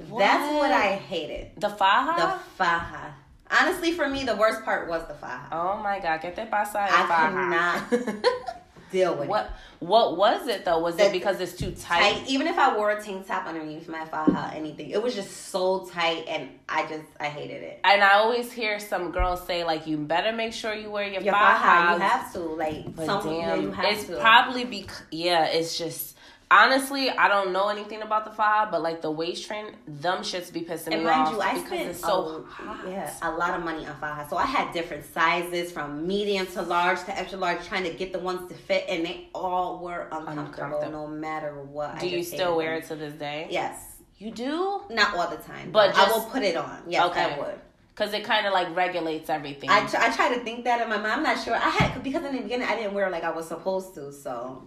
What? 0.09 0.21
That's 0.21 0.51
what 0.55 0.73
I 0.73 0.93
hated. 0.95 1.51
the 1.59 1.69
faja. 1.69 2.17
The 2.17 2.39
faja. 2.57 3.13
Honestly, 3.61 3.93
for 3.93 4.09
me, 4.09 4.25
the 4.25 4.37
worst 4.37 4.65
part 4.65 4.89
was 4.89 5.07
the 5.09 5.15
faja. 5.15 5.49
oh 5.53 5.77
my 5.83 6.01
god, 6.01 6.21
get 6.23 6.35
that 6.37 6.51
pasa 6.51 6.81
I 6.83 7.07
faja. 7.07 7.91
cannot 7.93 8.25
Deal 8.93 9.17
with 9.17 9.27
what 9.29 9.51
what 9.79 10.17
was 10.19 10.47
it 10.49 10.67
though? 10.67 10.79
Was 10.81 10.97
The- 10.97 11.07
it 11.07 11.13
because 11.13 11.41
it's 11.41 11.55
too 11.55 11.71
tight? 11.73 12.01
Tight. 12.17 12.29
Even 12.29 12.47
if 12.47 12.59
I 12.59 12.77
wore 12.77 12.91
a 12.91 13.03
tank 13.03 13.27
top 13.27 13.47
underneath 13.47 13.89
my 13.89 14.05
faja, 14.05 14.53
anything, 14.55 14.91
it 14.91 15.03
was 15.03 15.15
just 15.15 15.31
so 15.49 15.87
tight, 15.87 16.25
and 16.29 16.51
I 16.69 16.83
just 16.87 17.05
I 17.19 17.25
hated 17.27 17.63
it. 17.63 17.81
And 17.85 18.03
I 18.03 18.17
always 18.17 18.53
hear 18.53 18.79
some 18.79 19.11
girls 19.11 19.47
say 19.47 19.65
like, 19.65 19.87
you 19.87 19.97
better 19.97 20.31
make 20.33 20.53
sure 20.53 20.75
you 20.75 20.91
wear 20.91 21.09
your, 21.09 21.23
Your 21.23 21.33
fajas. 21.33 21.61
faja, 21.63 21.95
you 21.95 22.01
have 22.01 22.33
to 22.35 22.39
like 22.41 22.95
But 22.95 23.07
some. 23.07 23.25
damn, 23.25 23.63
you 23.63 23.71
have 23.73 23.85
it's 23.87 24.05
to. 24.05 24.17
probably 24.21 24.65
because 24.67 25.03
yeah, 25.11 25.47
it's 25.47 25.79
just 25.79 26.17
honestly 26.53 27.09
I 27.11 27.29
don't 27.29 27.53
know 27.53 27.69
anything 27.69 28.03
about 28.03 28.25
the 28.25 28.31
five, 28.33 28.71
but 28.71 28.83
like 28.83 29.01
the 29.03 29.11
waist 29.11 29.47
train, 29.47 29.67
them 29.87 30.19
shits 30.19 30.53
be 30.53 30.61
pissing 30.63 30.93
And 30.93 31.01
me 31.03 31.11
mind 31.11 31.29
off 31.29 31.33
you, 31.33 31.41
I 31.41 31.53
because 31.55 31.67
spent 31.69 31.89
it's 31.91 32.01
so 32.01 32.47
a, 32.61 32.89
yeah 32.91 33.13
a 33.23 33.31
lot 33.33 33.55
of 33.59 33.65
money 33.65 33.87
on 33.87 33.97
faja. 33.97 34.29
So 34.29 34.37
I 34.37 34.47
had 34.47 34.73
different 34.73 35.05
sizes 35.13 35.73
from 35.73 36.07
medium 36.07 36.47
to 36.49 36.63
large 36.63 37.01
to 37.05 37.19
extra 37.19 37.39
large, 37.39 37.65
trying 37.67 37.85
to 37.85 37.93
get 37.95 38.13
the 38.13 38.19
ones 38.19 38.49
to 38.51 38.55
fit, 38.55 38.85
and 38.89 39.05
they 39.07 39.29
all 39.35 39.79
were 39.79 40.09
uncomfortable, 40.13 40.41
Uncomfortable. 40.79 41.09
no 41.09 41.15
matter 41.27 41.53
what. 41.63 41.99
Do 42.01 42.07
I 42.07 42.11
you 42.11 42.23
still 42.23 42.57
wear 42.57 42.75
them. 42.75 42.83
it 42.83 42.89
to 42.89 42.97
this 42.97 43.15
day? 43.15 43.47
Yes, 43.51 43.77
You 44.19 44.31
do? 44.31 44.83
not 44.91 45.17
all 45.17 45.29
the 45.31 45.43
time, 45.43 45.71
But 45.73 45.95
but 45.95 45.99
I 46.09 46.13
will 46.13 46.25
put 46.27 46.43
it 46.43 46.57
on. 46.57 46.83
Yes, 46.89 47.05
Okay. 47.11 47.35
I 47.35 47.39
would. 47.39 47.61
Because 47.95 48.15
it 48.15 48.25
kind 48.25 48.47
of 48.47 48.53
like 48.55 48.75
regulates 48.75 49.29
everything. 49.29 49.69
I, 49.69 49.85
tr- 49.87 49.99
I 49.99 50.11
try 50.17 50.33
to 50.35 50.41
think 50.43 50.65
that 50.65 50.81
in 50.81 50.89
my 50.89 50.97
mind. 50.97 51.13
I'm 51.13 51.23
not 51.23 51.39
sure. 51.45 51.55
I 51.55 51.69
had 51.69 52.03
because 52.03 52.25
in 52.25 52.35
the 52.35 52.41
beginning 52.43 52.67
I 52.67 52.75
didn't 52.75 52.95
wear 52.95 53.11
like 53.11 53.23
I 53.23 53.31
was 53.31 53.47
supposed 53.49 53.95
to. 53.97 54.11
So 54.13 54.67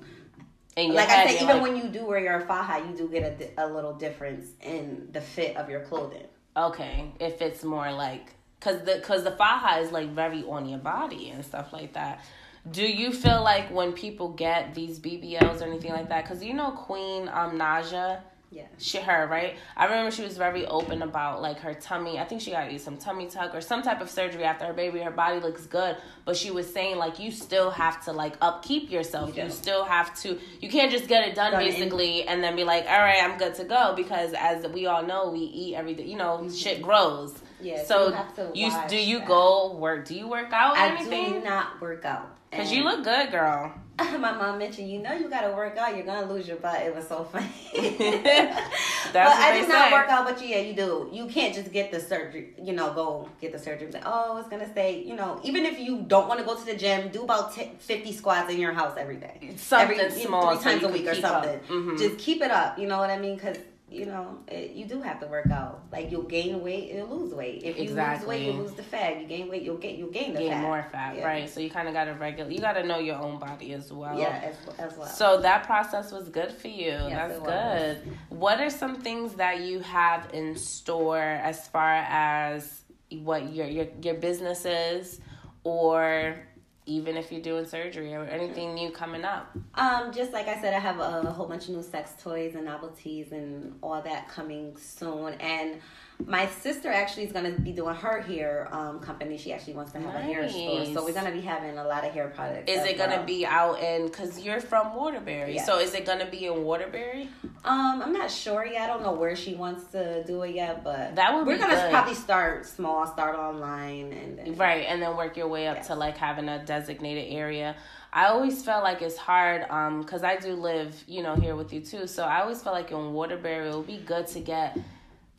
Your 0.77 0.95
like 0.95 1.09
I 1.09 1.27
said, 1.27 1.41
even 1.41 1.47
like, 1.47 1.61
when 1.61 1.77
you 1.77 1.83
do 1.83 2.05
wear 2.05 2.19
your 2.19 2.41
faja, 2.41 2.85
you 2.85 2.95
do 2.97 3.07
get 3.07 3.53
a, 3.57 3.65
a 3.65 3.67
little 3.67 3.93
difference 3.93 4.47
in 4.61 5.07
the 5.11 5.21
fit 5.21 5.55
of 5.55 5.69
your 5.69 5.81
clothing. 5.81 6.27
okay, 6.57 7.11
if 7.19 7.41
it's 7.41 7.63
more 7.63 7.91
like 7.91 8.33
because 8.59 8.83
the 8.83 8.95
because 8.95 9.23
the 9.23 9.31
faja 9.31 9.81
is 9.81 9.91
like 9.91 10.09
very 10.09 10.43
on 10.43 10.67
your 10.67 10.79
body 10.79 11.29
and 11.29 11.45
stuff 11.45 11.71
like 11.71 11.93
that. 11.93 12.23
Do 12.69 12.81
you 12.83 13.13
feel 13.13 13.43
like 13.43 13.71
when 13.71 13.93
people 13.93 14.29
get 14.29 14.73
these 14.73 14.99
BBLs 14.99 15.61
or 15.61 15.65
anything 15.65 15.91
like 15.91 16.09
that? 16.09 16.23
Because 16.23 16.43
you 16.43 16.53
know 16.53 16.71
Queen 16.71 17.29
um 17.29 17.57
Naija. 17.59 18.19
Yeah. 18.51 18.67
she 18.77 18.99
her 18.99 19.27
right? 19.27 19.55
I 19.75 19.86
remember 19.86 20.12
she 20.12 20.23
was 20.23 20.38
very 20.38 20.65
open 20.65 21.01
about 21.01 21.41
like 21.41 21.60
her 21.60 21.73
tummy. 21.73 22.19
I 22.19 22.25
think 22.25 22.41
she 22.41 22.51
got 22.51 22.65
to 22.65 22.73
use 22.73 22.84
some 22.84 22.97
tummy 22.97 23.27
tuck 23.27 23.53
or 23.53 23.62
some 23.62 23.81
type 23.81 24.01
of 24.01 24.10
surgery 24.10 24.43
after 24.43 24.65
her 24.65 24.73
baby. 24.73 24.99
Her 24.99 25.12
body 25.12 25.39
looks 25.39 25.65
good. 25.65 25.97
But 26.25 26.38
she 26.38 26.51
was 26.51 26.71
saying 26.71 26.97
like 26.97 27.19
you 27.19 27.31
still 27.31 27.69
have 27.71 28.03
to 28.05 28.12
like 28.12 28.36
upkeep 28.41 28.91
yourself. 28.91 29.36
You 29.36 29.43
you 29.43 29.49
still 29.49 29.84
have 29.86 30.15
to 30.21 30.39
you 30.62 30.69
can't 30.69 30.91
just 30.91 31.08
get 31.08 31.27
it 31.27 31.36
done, 31.36 31.51
Done 31.51 31.62
in- 31.62 31.71
basically 31.71 32.23
and 32.27 32.43
then 32.43 32.55
be 32.55 32.63
like 32.63 32.86
all 32.86 32.99
right 32.99 33.21
i'm 33.23 33.38
good 33.38 33.55
to 33.55 33.63
go 33.63 33.93
because 33.95 34.34
as 34.34 34.65
we 34.67 34.86
all 34.86 35.03
know 35.03 35.29
we 35.29 35.39
eat 35.39 35.75
everything 35.75 36.08
you 36.08 36.17
know 36.17 36.39
mm-hmm. 36.41 36.53
shit 36.53 36.81
grows. 36.81 37.34
Yeah, 37.62 37.84
so 37.86 38.10
you 38.53 38.67
you 38.67 38.73
do 38.89 38.97
you 38.97 39.19
that. 39.19 39.27
go 39.27 39.75
work 39.75 40.05
do 40.05 40.13
you 40.13 40.27
work 40.27 40.51
out 40.51 40.75
or 40.75 40.79
I 40.79 40.95
anything? 40.95 41.34
do 41.34 41.39
not 41.41 41.81
work 41.81 42.03
out. 42.05 42.36
because 42.51 42.71
you 42.71 42.84
look 42.84 43.03
good 43.03 43.31
girl 43.31 43.73
My 44.19 44.34
mom 44.34 44.58
mentioned, 44.60 44.89
you 44.89 44.99
know, 45.01 45.13
you 45.13 45.29
gotta 45.29 45.55
work 45.55 45.77
out. 45.77 45.95
You're 45.95 46.05
gonna 46.05 46.31
lose 46.31 46.47
your 46.47 46.58
butt. 46.58 46.81
It 46.81 46.93
was 46.93 47.08
so 47.08 47.23
funny. 47.23 47.47
That's 47.73 49.13
but 49.13 49.13
what 49.13 49.38
I 49.38 49.62
do 49.62 49.67
not 49.67 49.88
say. 49.88 49.91
work 49.93 50.10
out. 50.10 50.25
But 50.25 50.45
yeah, 50.45 50.60
you 50.60 50.73
do. 50.73 51.10
You 51.13 51.27
can't 51.27 51.55
just 51.55 51.71
get 51.71 51.91
the 51.91 51.99
surgery. 51.99 52.53
You 52.62 52.73
know, 52.73 52.93
go 52.93 53.29
get 53.39 53.53
the 53.53 53.60
surgery. 53.60 53.89
Like, 53.91 54.03
oh, 54.05 54.38
it's 54.39 54.49
gonna 54.49 54.69
stay. 54.69 55.01
You 55.03 55.15
know, 55.15 55.39
even 55.43 55.65
if 55.65 55.79
you 55.79 56.03
don't 56.08 56.27
want 56.27 56.39
to 56.41 56.45
go 56.45 56.55
to 56.58 56.65
the 56.65 56.75
gym, 56.75 57.10
do 57.10 57.23
about 57.23 57.53
10, 57.53 57.77
50 57.77 58.12
squats 58.12 58.51
in 58.51 58.60
your 58.60 58.73
house 58.73 58.95
every 58.97 59.15
day. 59.17 59.53
something 59.55 59.99
every, 59.99 60.21
small 60.21 60.55
three 60.55 60.63
times 60.63 60.81
you 60.81 60.88
a 60.89 60.91
week 60.91 61.08
or 61.08 61.15
something. 61.15 61.60
Mhm. 61.69 61.97
Just 61.97 62.17
keep 62.17 62.41
it 62.41 62.51
up. 62.51 62.77
You 62.77 62.88
know 62.88 62.97
what 62.97 63.10
I 63.10 63.17
mean? 63.17 63.36
Because 63.36 63.58
you 63.89 64.05
know 64.05 64.39
it, 64.47 64.71
you 64.71 64.85
do 64.85 65.01
have 65.01 65.19
to 65.19 65.27
work 65.27 65.49
out. 65.51 65.83
Like 65.91 66.11
you'll 66.11 66.23
gain 66.23 66.61
weight, 66.63 66.91
you'll 66.91 67.07
lose 67.07 67.33
weight. 67.33 67.61
If 67.63 67.77
you 67.77 67.83
Exactly. 67.83 68.19
lose 68.19 68.27
weight, 68.27 68.45
you 68.55 68.61
lose 68.61 68.71
the 68.73 68.83
fat. 68.83 69.21
You 69.21 69.27
gain 69.27 69.47
weight, 69.47 69.61
you'll 69.61 69.77
get 69.77 69.95
you 69.97 70.09
gain 70.11 70.33
the 70.33 70.39
gain 70.39 70.51
fat. 70.53 70.61
more 70.61 70.87
fat, 70.91 71.15
Yeah. 71.17 71.25
right? 71.27 71.47
So 71.49 71.59
you 71.59 71.69
kind 71.69 71.87
of 71.87 71.93
got 71.93 72.05
to 72.05 72.13
regulate. 72.13 72.53
You 72.53 72.59
got 72.59 72.73
to 72.73 72.83
know 72.83 72.97
your 72.99 73.17
own 73.17 73.37
body 73.39 73.73
as 73.73 73.93
well. 73.93 74.17
Yeah, 74.17 74.41
as, 74.43 74.55
as 74.79 74.97
well. 74.97 75.07
So 75.07 75.39
that 75.41 75.65
process 75.65 76.11
was 76.11 76.29
good 76.29 76.51
for 76.51 76.67
you. 76.67 76.91
That's 76.91 77.35
it 77.35 77.41
was. 77.41 77.97
good. 77.97 78.17
What 78.29 78.59
are 78.59 78.71
some 78.71 78.95
things 79.01 79.33
that 79.35 79.61
you 79.61 79.79
have 79.81 80.33
in 80.33 80.55
store 80.55 81.19
as 81.19 81.67
far 81.67 81.93
as 82.09 82.81
what 83.11 83.53
your 83.53 83.67
your 83.67 83.87
your 84.01 84.15
business 84.15 84.65
is, 84.65 85.19
or 85.63 86.37
even 86.85 87.17
if 87.17 87.31
you're 87.31 87.41
doing 87.41 87.65
surgery 87.65 88.13
or 88.13 88.23
anything 88.25 88.73
new 88.73 88.91
coming 88.91 89.25
up? 89.25 89.55
Um, 89.75 90.11
just 90.13 90.33
like 90.33 90.47
I 90.47 90.59
said, 90.61 90.73
I 90.73 90.79
have 90.79 90.99
a 90.99 91.31
whole 91.31 91.47
bunch 91.47 91.69
of 91.69 91.75
new 91.75 91.83
sex 91.83 92.13
toys 92.21 92.55
and 92.55 92.65
novelties 92.65 93.31
and 93.31 93.77
all 93.81 94.01
that 94.01 94.29
coming 94.29 94.77
soon. 94.77 95.33
And 95.35 95.79
my 96.25 96.47
sister 96.47 96.89
actually 96.89 97.23
is 97.25 97.32
gonna 97.32 97.51
be 97.51 97.71
doing 97.71 97.95
her 97.95 98.21
hair 98.21 98.67
um 98.71 98.99
company. 98.99 99.38
She 99.38 99.51
actually 99.54 99.73
wants 99.73 99.91
to 99.93 99.99
have 99.99 100.15
a 100.15 100.21
hair 100.21 100.47
store, 100.47 100.86
so 100.86 101.04
we're 101.04 101.13
gonna 101.13 101.32
be 101.32 101.41
having 101.41 101.78
a 101.78 101.84
lot 101.84 102.06
of 102.06 102.12
hair 102.13 102.30
products. 102.30 102.71
Is 102.71 102.86
it 102.86 102.97
gonna 102.97 103.23
be 103.25 103.45
out 103.45 103.80
in? 103.82 104.10
Cause 104.10 104.39
you're 104.39 104.62
from 104.62 104.95
Waterbury, 104.95 105.58
so 105.60 105.80
is 105.80 105.93
it 105.93 106.06
gonna 106.06 106.30
be 106.30 106.45
in 106.45 106.63
Waterbury? 106.63 107.30
Um, 107.63 108.01
I'm 108.01 108.13
not 108.13 108.30
sure 108.32 108.65
yet. 108.65 108.84
I 108.84 108.88
don't 108.88 109.01
know 109.01 109.13
where 109.13 109.36
she 109.36 109.56
wants 109.56 109.86
to 109.91 110.23
do 110.23 110.41
it 110.43 110.56
yet, 110.56 110.84
but 110.84 111.15
That 111.15 111.34
would 111.34 111.45
we're 111.47 111.58
gonna 111.58 111.89
probably 111.89 112.13
start 112.13 112.65
small, 112.65 113.08
start 113.08 113.38
online, 113.38 114.13
and 114.13 114.38
then 114.38 114.56
Right, 114.56 114.86
and 114.88 115.01
then 115.01 115.17
work 115.17 115.36
your 115.36 115.47
way 115.47 115.67
up 115.67 115.78
Yes. 115.78 115.88
to 115.88 115.95
like 115.95 116.17
having 116.17 116.47
a 116.47 116.63
designated 116.63 117.34
area. 117.34 117.75
I 118.13 118.28
always 118.28 118.63
felt 118.63 118.84
like 118.84 119.01
it's 119.01 119.17
hard 119.17 119.65
um 119.69 120.04
cuz 120.06 120.23
I 120.23 120.38
do 120.38 120.54
live, 120.54 121.04
you 121.08 121.21
know, 121.23 121.36
here 121.36 121.56
with 121.56 121.73
you 121.73 121.82
too. 121.82 122.08
So 122.08 122.23
I 122.23 122.41
always 122.41 122.62
felt 122.63 122.73
like 122.75 122.91
in 122.91 123.13
Waterbury 123.13 123.67
it 123.69 123.75
would 123.75 123.88
be 123.88 123.97
good 123.97 124.28
to 124.28 124.39
get 124.39 124.78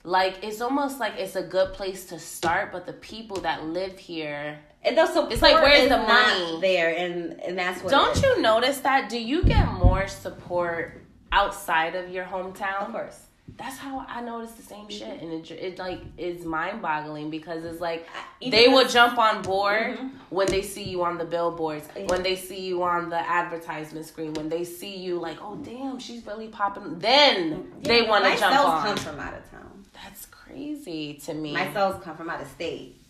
like 0.07 0.45
it's 0.45 0.61
almost 0.61 1.01
like 1.01 1.15
it's 1.19 1.35
a 1.35 1.43
good 1.43 1.73
place 1.73 2.07
to 2.07 2.19
start, 2.19 2.71
but 2.71 2.87
the 2.87 2.93
people 2.93 3.39
that 3.41 3.65
live 3.65 3.99
here 3.99 4.61
and 4.85 4.97
the 4.97 5.05
support 5.07 5.33
It's 5.33 5.43
like, 5.43 5.57
where's 5.57 5.89
the 5.89 5.99
money? 5.99 6.61
there, 6.61 6.97
and 6.97 7.41
and 7.41 7.59
that's 7.59 7.83
what. 7.83 7.91
Don't 7.91 8.23
you 8.23 8.41
notice 8.41 8.79
that? 8.81 9.09
Do 9.11 9.19
you 9.19 9.43
get 9.43 9.67
more 9.73 10.07
support 10.07 11.03
outside 11.33 11.97
of 11.97 12.09
your 12.11 12.25
hometown? 12.25 12.87
Of 12.87 12.93
course. 12.93 13.21
That's 13.57 13.79
how 13.79 14.05
I 14.09 14.21
noticed 14.21 14.57
the 14.59 14.63
same 14.63 14.89
shit, 14.91 15.23
and 15.23 15.33
it, 15.33 15.51
it 15.51 15.79
like 15.79 16.01
is 16.19 16.45
mind 16.45 16.83
boggling 16.83 17.31
because 17.31 17.65
it's 17.65 17.81
like 17.81 18.07
Even 18.41 18.51
they 18.59 18.69
will 18.69 18.87
jump 18.87 19.17
on 19.19 19.41
board 19.43 19.97
Mhm. 19.97 20.11
when 20.31 20.47
they 20.49 20.61
see 20.63 20.83
you 20.83 21.03
on 21.05 21.17
the 21.17 21.25
billboards, 21.25 21.89
Yeah. 21.97 22.07
when 22.07 22.23
they 22.23 22.37
see 22.37 22.61
you 22.61 22.83
on 22.83 23.09
the 23.09 23.19
advertisement 23.19 24.05
screen, 24.05 24.35
when 24.35 24.49
they 24.49 24.65
see 24.65 24.97
you 24.97 25.19
like, 25.19 25.39
oh 25.41 25.57
damn, 25.57 25.99
she's 25.99 26.27
really 26.27 26.49
popping. 26.49 26.99
Then 26.99 27.73
they 27.83 28.03
want 28.03 28.25
to 28.25 28.31
my 28.31 28.37
jump 28.37 28.53
cells 28.55 28.67
on. 28.69 28.85
come 28.87 28.97
from 28.97 29.21
out 29.21 29.35
of 29.35 29.51
town. 29.51 29.85
That's 30.05 30.27
crazy 30.27 31.15
to 31.25 31.33
me. 31.35 31.53
My 31.53 31.73
cells 31.73 32.03
come 32.05 32.17
from 32.17 32.29
out 32.29 32.43
of 32.43 32.49
state. 32.49 33.01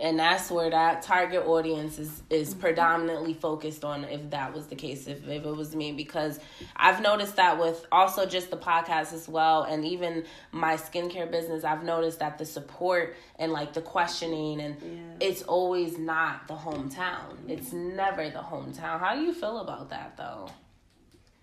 And 0.00 0.18
that's 0.18 0.50
where 0.50 0.70
that 0.70 1.02
target 1.02 1.46
audience 1.46 1.98
is 1.98 2.22
is 2.30 2.50
mm-hmm. 2.50 2.60
predominantly 2.60 3.34
focused 3.34 3.84
on 3.84 4.04
if 4.04 4.30
that 4.30 4.54
was 4.54 4.66
the 4.66 4.74
case 4.74 5.06
if, 5.06 5.26
if 5.28 5.44
it 5.44 5.56
was 5.56 5.74
me 5.76 5.92
because 5.92 6.40
i've 6.76 7.00
noticed 7.00 7.36
that 7.36 7.58
with 7.58 7.86
also 7.92 8.26
just 8.26 8.50
the 8.50 8.56
podcast 8.56 9.12
as 9.12 9.28
well 9.28 9.62
and 9.62 9.84
even 9.84 10.24
my 10.52 10.74
skincare 10.76 11.30
business 11.30 11.64
i've 11.64 11.84
noticed 11.84 12.18
that 12.18 12.38
the 12.38 12.46
support 12.46 13.14
and 13.38 13.52
like 13.52 13.72
the 13.72 13.82
questioning 13.82 14.60
and 14.60 14.76
Yeah. 14.80 15.28
it's 15.28 15.42
always 15.42 15.98
not 15.98 16.48
the 16.48 16.54
hometown 16.54 17.34
mm-hmm. 17.34 17.50
it's 17.50 17.72
never 17.72 18.28
the 18.30 18.38
hometown 18.38 18.98
how 19.00 19.14
do 19.14 19.22
you 19.22 19.34
feel 19.34 19.58
about 19.58 19.90
that 19.90 20.16
though 20.16 20.48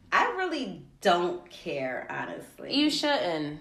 I 0.09 0.23
really 0.37 0.83
don't 1.01 1.47
care, 1.49 2.07
honestly. 2.09 2.73
you 2.73 2.89
shouldn't. 2.89 3.59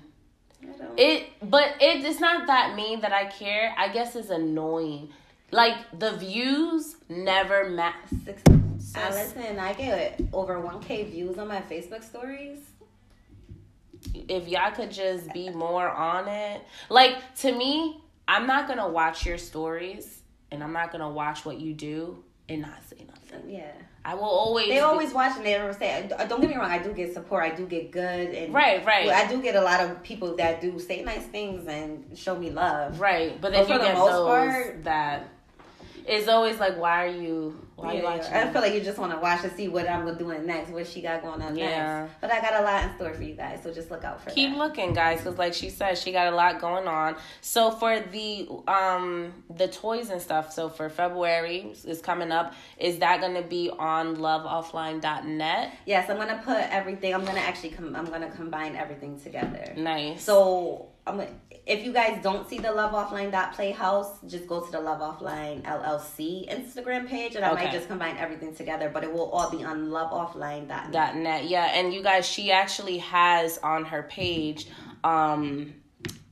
It, 0.96 1.29
but 1.42 1.74
it, 1.81 2.05
it's 2.05 2.20
not 2.20 2.46
that 2.46 2.74
mean 2.74 3.00
that 3.00 3.12
I 3.12 3.26
care. 3.26 3.74
I 3.76 3.88
guess 3.88 4.16
it's 4.16 4.31
annoying. 4.31 5.11
Like 5.50 5.76
the 5.98 6.16
views 6.16 6.96
never 7.09 7.70
match. 7.70 7.94
Six, 8.24 8.42
I 8.94 9.09
ah, 9.09 9.11
listen, 9.11 9.59
I 9.59 9.72
get 9.74 10.20
over 10.33 10.55
1K 10.57 11.11
views 11.11 11.38
on 11.38 11.48
my 11.48 11.61
Facebook 11.61 12.02
stories. 12.02 12.59
If 14.29 14.48
y'all 14.48 14.70
could 14.70 14.90
just 14.90 15.33
be 15.33 15.50
more 15.50 15.88
on 15.88 16.29
it, 16.29 16.62
like 16.88 17.35
to 17.37 17.52
me, 17.52 18.00
I'm 18.29 18.46
not 18.46 18.68
gonna 18.68 18.88
watch 18.88 19.24
your 19.24 19.38
stories 19.38 20.22
and 20.50 20.62
I'm 20.62 20.72
not 20.72 20.92
gonna 20.92 21.11
watch 21.11 21.44
what 21.44 21.61
you 21.61 21.74
do 21.74 22.22
and 22.48 22.62
not 22.62 22.79
say 22.88 23.05
nothing. 23.07 23.50
Yeah. 23.50 23.72
I 24.07 24.14
will 24.14 24.23
always. 24.23 24.69
They 24.69 24.79
always 24.79 25.12
watch 25.12 25.37
and 25.37 25.45
they 25.45 25.55
ever 25.55 25.73
say, 25.73 26.09
uh, 26.16 26.25
"Don't 26.27 26.40
get 26.40 26.49
me 26.49 26.57
wrong, 26.57 26.71
I 26.71 26.79
do 26.79 26.92
get 26.92 27.12
support. 27.12 27.42
I 27.42 27.53
do 27.53 27.66
get 27.66 27.90
good 27.90 28.31
and 28.31 28.55
right, 28.55 28.87
right. 28.87 29.09
I 29.09 29.27
do 29.27 29.42
get 29.42 29.57
a 29.57 29.61
lot 29.61 29.81
of 29.81 30.01
people 30.05 30.37
that 30.37 30.61
do 30.61 30.79
say 30.79 31.03
nice 31.03 31.25
things 31.25 31.66
and 31.66 32.16
show 32.16 32.38
me 32.38 32.51
love. 32.51 33.01
Right, 33.01 33.40
but 33.40 33.51
then 33.51 33.66
but 33.66 33.75
you 33.75 33.81
get 33.81 33.97
those 33.97 34.11
part, 34.11 34.85
that 34.85 35.29
it's 36.07 36.29
always 36.29 36.61
like, 36.61 36.79
why 36.79 37.05
are 37.05 37.09
you? 37.09 37.65
Why 37.76 37.92
yeah, 37.92 37.98
you 37.98 38.04
watching? 38.04 38.32
I 38.32 38.50
feel 38.50 38.62
like 38.62 38.72
you 38.72 38.80
just 38.80 38.96
want 38.96 39.12
to 39.12 39.18
watch 39.18 39.42
to 39.42 39.54
see 39.54 39.68
what 39.68 39.88
I'm 39.88 40.16
doing 40.16 40.46
next, 40.46 40.70
what 40.70 40.86
she 40.86 41.02
got 41.02 41.22
going 41.22 41.42
on 41.42 41.54
yeah. 41.56 42.00
next. 42.00 42.20
But 42.22 42.32
I 42.32 42.40
got 42.40 42.60
a 42.60 42.64
lot 42.64 42.84
in 42.84 42.96
store 42.96 43.12
for 43.12 43.22
you 43.22 43.34
guys, 43.34 43.62
so 43.62 43.72
just 43.72 43.90
look 43.90 44.02
out 44.02 44.22
for. 44.22 44.30
Keep 44.30 44.52
that. 44.52 44.58
looking, 44.58 44.94
guys, 44.94 45.18
because 45.18 45.36
like 45.36 45.52
she 45.52 45.68
said, 45.68 45.98
she 45.98 46.10
got 46.10 46.32
a 46.32 46.34
lot 46.34 46.58
going 46.58 46.88
on. 46.88 47.16
So 47.42 47.70
for 47.70 48.00
the 48.00 48.48
um 48.66 49.44
the 49.54 49.68
toys 49.68 50.08
and 50.08 50.22
stuff, 50.22 50.52
so 50.54 50.70
for 50.70 50.88
February 50.88 51.74
is 51.84 52.00
coming 52.00 52.32
up. 52.32 52.54
Is 52.78 52.98
that 53.00 53.20
going 53.20 53.34
to 53.34 53.42
be 53.42 53.70
on 53.70 54.16
loveoffline.net? 54.16 55.72
Yes, 55.84 56.08
I'm 56.08 56.16
gonna 56.16 56.40
put 56.42 56.56
everything. 56.56 57.14
I'm 57.14 57.26
gonna 57.26 57.40
actually 57.40 57.70
com- 57.70 57.94
I'm 57.94 58.06
gonna 58.06 58.30
combine 58.30 58.74
everything 58.74 59.20
together. 59.20 59.74
Nice. 59.76 60.22
So 60.22 60.88
I'm 61.06 61.20
if 61.66 61.84
you 61.84 61.92
guys 61.92 62.22
don't 62.22 62.48
see 62.48 62.58
the 62.58 62.70
Love 62.70 62.92
Offline 62.92 63.32
Playhouse, 63.52 64.20
just 64.26 64.46
go 64.46 64.60
to 64.60 64.70
the 64.70 64.80
Love 64.80 65.00
Offline 65.00 65.62
LLC 65.62 66.48
Instagram 66.48 67.08
page, 67.08 67.34
and 67.34 67.44
I 67.44 67.52
okay. 67.52 67.65
Might 67.66 67.72
just 67.72 67.88
combine 67.88 68.16
everything 68.16 68.55
together. 68.55 68.88
But 68.88 69.05
it 69.05 69.12
will 69.12 69.31
all 69.31 69.50
be 69.50 69.64
on 69.64 69.88
loveoffline.net. 69.88 70.92
Dot 70.92 71.16
net, 71.16 71.46
yeah. 71.46 71.72
And 71.74 71.92
you 71.92 72.02
guys, 72.02 72.26
she 72.26 72.52
actually 72.52 72.98
has 72.98 73.59
on 73.59 73.85
her 73.87 74.02
page 74.02 74.66
um 75.05 75.74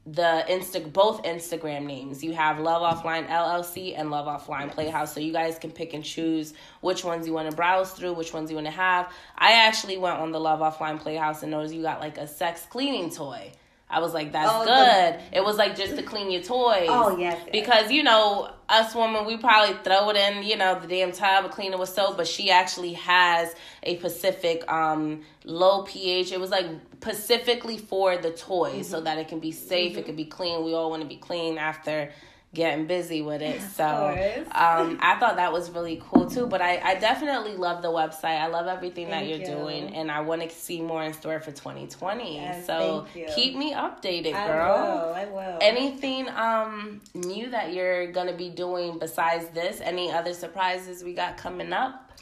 the 0.07 0.45
insta 0.49 0.93
both 0.93 1.23
Instagram 1.23 1.87
names. 1.87 2.23
You 2.23 2.35
have 2.35 2.59
Love 2.59 2.83
Offline 2.83 3.27
LLC 3.27 3.99
and 3.99 4.11
Love 4.11 4.27
Offline 4.27 4.71
Playhouse. 4.71 5.15
So 5.15 5.21
you 5.21 5.33
guys 5.33 5.59
can 5.59 5.71
pick 5.71 5.95
and 5.95 6.05
choose 6.05 6.53
which 6.83 7.05
ones 7.05 7.27
you 7.27 7.33
want 7.33 7.49
to 7.51 7.57
browse 7.57 7.93
through, 7.93 8.13
which 8.13 8.33
ones 8.33 8.51
you 8.51 8.57
want 8.57 8.67
to 8.67 8.73
have. 8.73 9.11
I 9.37 9.53
actually 9.67 9.97
went 9.97 10.19
on 10.19 10.31
the 10.31 10.41
Love 10.41 10.61
Offline 10.61 11.01
Playhouse 11.01 11.43
and 11.43 11.51
noticed 11.51 11.75
you 11.75 11.83
got 11.83 12.01
like 12.01 12.19
a 12.19 12.27
sex 12.27 12.67
cleaning 12.69 13.11
toy. 13.11 13.53
I 13.95 14.01
was 14.01 14.13
like, 14.13 14.33
that's 14.33 14.51
oh, 14.53 14.65
good. 14.65 15.21
The- 15.21 15.39
it 15.39 15.45
was 15.45 15.57
like 15.57 15.77
just 15.77 15.95
to 15.95 16.03
clean 16.03 16.33
your 16.33 16.43
toys. 16.43 16.89
Oh, 16.91 17.17
yes, 17.17 17.39
yes. 17.41 17.49
Because, 17.53 17.93
you 17.93 18.03
know, 18.03 18.51
us 18.69 18.93
women, 18.93 19.25
we 19.25 19.37
probably 19.37 19.77
throw 19.85 20.11
it 20.11 20.17
in, 20.17 20.43
you 20.43 20.57
know, 20.57 20.81
the 20.81 20.89
damn 20.89 21.13
tub 21.13 21.45
and 21.45 21.53
clean 21.53 21.73
it 21.73 21.79
with 21.79 21.91
soap, 21.91 22.17
but 22.17 22.27
she 22.27 22.51
actually 22.51 22.95
has 22.95 23.55
a 23.85 23.97
Pacific 23.99 24.69
um, 24.71 25.23
low 25.45 25.83
pH. 25.85 26.33
It 26.33 26.41
was 26.41 26.51
like 26.51 26.67
specifically 27.01 27.79
for 27.79 28.17
the 28.17 28.33
toys 28.33 28.73
mm-hmm. 28.73 28.83
so 28.83 29.01
that 29.03 29.19
it 29.19 29.29
can 29.29 29.39
be 29.39 29.53
safe, 29.53 29.93
mm-hmm. 29.93 30.01
it 30.01 30.07
can 30.07 30.17
be 30.17 30.25
clean. 30.25 30.65
We 30.65 30.75
all 30.75 30.91
want 30.91 31.03
to 31.03 31.09
be 31.09 31.17
clean 31.17 31.57
after 31.57 32.11
getting 32.55 32.87
busy 32.87 33.21
with 33.21 33.43
it. 33.43 33.61
So 33.61 33.85
um, 33.85 34.99
I 35.03 35.17
thought 35.19 35.37
that 35.37 35.53
was 35.53 35.71
really 35.71 36.01
cool 36.09 36.31
too. 36.31 36.47
But 36.47 36.63
I, 36.63 36.81
I 36.83 36.95
definitely 36.95 37.57
love 37.57 37.83
the 37.83 37.89
website. 37.89 38.41
I 38.41 38.47
love 38.47 38.67
everything 38.67 39.09
thank 39.09 39.29
that 39.29 39.29
you're 39.29 39.49
you. 39.49 39.63
doing, 39.63 39.95
and 39.95 40.11
I 40.11 40.21
want 40.21 40.43
to 40.43 40.51
see 40.51 40.81
more 40.81 41.03
in 41.03 41.13
store 41.13 41.41
for 41.41 41.51
2020. 41.51 42.37
Yes, 42.37 42.67
so 42.67 43.07
keep 43.35 43.57
me 43.57 43.75
updated, 43.75 44.33
girl. 44.33 45.15
I 45.15 45.25
will. 45.25 45.43
I 45.43 45.49
will. 45.49 45.59
Anything 45.61 46.29
um 46.31 47.01
new 47.15 47.51
that 47.51 47.73
you're 47.73 48.13
gonna 48.13 48.37
be 48.37 48.51
doing 48.51 48.99
besides 48.99 49.49
this? 49.49 49.81
Any 49.81 50.11
other 50.11 50.33
surprises 50.33 51.03
we 51.03 51.15
got 51.15 51.37
coming 51.37 51.73
up? 51.73 52.13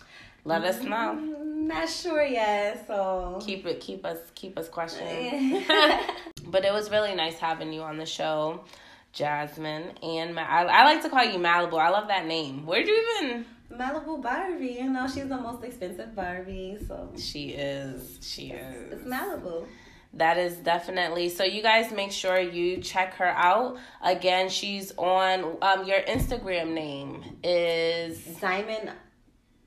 Let 0.45 0.65
us 0.65 0.83
know. 0.83 1.17
Mm, 1.21 1.67
not 1.69 1.89
sure 1.89 2.25
yet, 2.25 2.85
so 2.89 3.39
keep 3.41 3.65
it, 3.65 3.79
keep 3.79 4.05
us, 4.05 4.19
keep 4.35 4.59
us 4.59 4.69
questioning. 4.69 5.65
but 6.47 6.65
it 6.65 6.73
was 6.73 6.91
really 6.91 7.15
nice 7.15 7.39
having 7.39 7.73
you 7.73 7.83
on 7.83 7.97
the 7.97 8.07
show. 8.07 8.65
Jasmine 9.13 9.93
and 10.03 10.35
Ma- 10.35 10.43
I, 10.43 10.63
I 10.65 10.85
like 10.85 11.03
to 11.03 11.11
call 11.11 11.25
you 11.25 11.39
Malibu. 11.39 11.79
I 11.79 11.91
love 11.91 12.09
that 12.09 12.27
name. 12.27 12.67
Where'd 12.67 12.87
you 12.87 13.19
even? 13.21 13.45
Malibu 13.71 14.23
Barbie. 14.23 14.79
You 14.81 14.91
know 14.91 15.07
she's 15.07 15.29
the 15.29 15.37
most 15.39 15.63
expensive 15.65 16.15
Barbie, 16.15 16.79
so 16.87 17.13
she 17.19 17.51
is. 17.51 18.19
She 18.23 18.51
is. 18.51 18.93
It's 18.93 19.05
Malibu. 19.05 19.67
That 20.15 20.37
is 20.37 20.57
definitely 20.57 21.31
so. 21.31 21.45
You 21.45 21.63
guys 21.63 21.91
make 21.91 22.13
sure 22.13 22.39
you 22.39 22.79
check 22.79 23.15
her 23.15 23.31
out. 23.31 23.79
Again, 24.03 24.51
she's 24.51 24.93
on. 24.99 25.57
Um, 25.63 25.87
your 25.87 26.01
Instagram 26.03 26.75
name 26.75 27.39
is 27.43 28.19
Diamond 28.41 28.91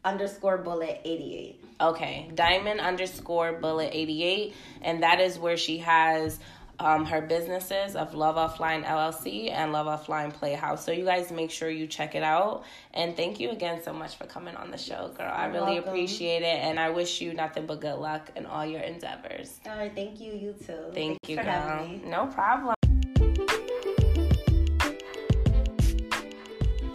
underscore 0.04 0.60
bullet 0.60 1.02
eighty 1.04 1.36
eight. 1.36 1.62
Okay, 1.82 2.30
Diamond 2.36 2.80
underscore 2.80 3.54
bullet 3.54 3.90
eighty 3.92 4.24
eight, 4.24 4.54
and 4.84 5.02
that 5.02 5.20
is 5.20 5.40
where 5.40 5.58
she 5.58 5.80
has 5.80 6.40
um, 6.80 7.06
her 7.06 7.22
businesses 7.22 7.96
of 7.96 8.14
Love 8.14 8.36
Offline 8.36 8.84
LLC 8.84 9.52
and 9.52 9.72
Love 9.72 9.88
Offline 9.88 10.34
Playhouse. 10.34 10.86
So 10.86 10.92
you 10.92 11.06
guys 11.06 11.32
make 11.32 11.52
sure 11.52 11.70
you 11.70 11.88
check 11.88 12.16
it 12.16 12.24
out. 12.24 12.64
And 12.94 13.16
thank 13.16 13.40
you 13.40 13.52
again 13.52 13.82
so 13.84 13.94
much 13.94 14.16
for 14.16 14.26
coming 14.26 14.56
on 14.56 14.72
the 14.72 14.78
show, 14.78 15.12
girl. 15.18 15.32
I 15.34 15.46
really 15.46 15.76
welcome. 15.76 15.90
appreciate 15.90 16.44
it, 16.44 16.60
and 16.64 16.80
I 16.80 16.90
wish 16.90 17.22
you 17.22 17.34
nothing 17.34 17.66
but 17.66 17.82
good 17.82 17.98
luck 17.98 18.32
in 18.36 18.46
all 18.46 18.66
your 18.66 18.82
endeavors. 18.82 19.60
All 19.66 19.78
right, 19.78 19.94
thank 19.94 20.20
you. 20.20 20.34
You 20.34 20.54
too. 20.54 20.92
Thank 20.94 21.20
Thanks 21.24 21.30
you, 21.30 21.36
girl. 21.38 22.00
No 22.06 22.28
problem. 22.28 22.75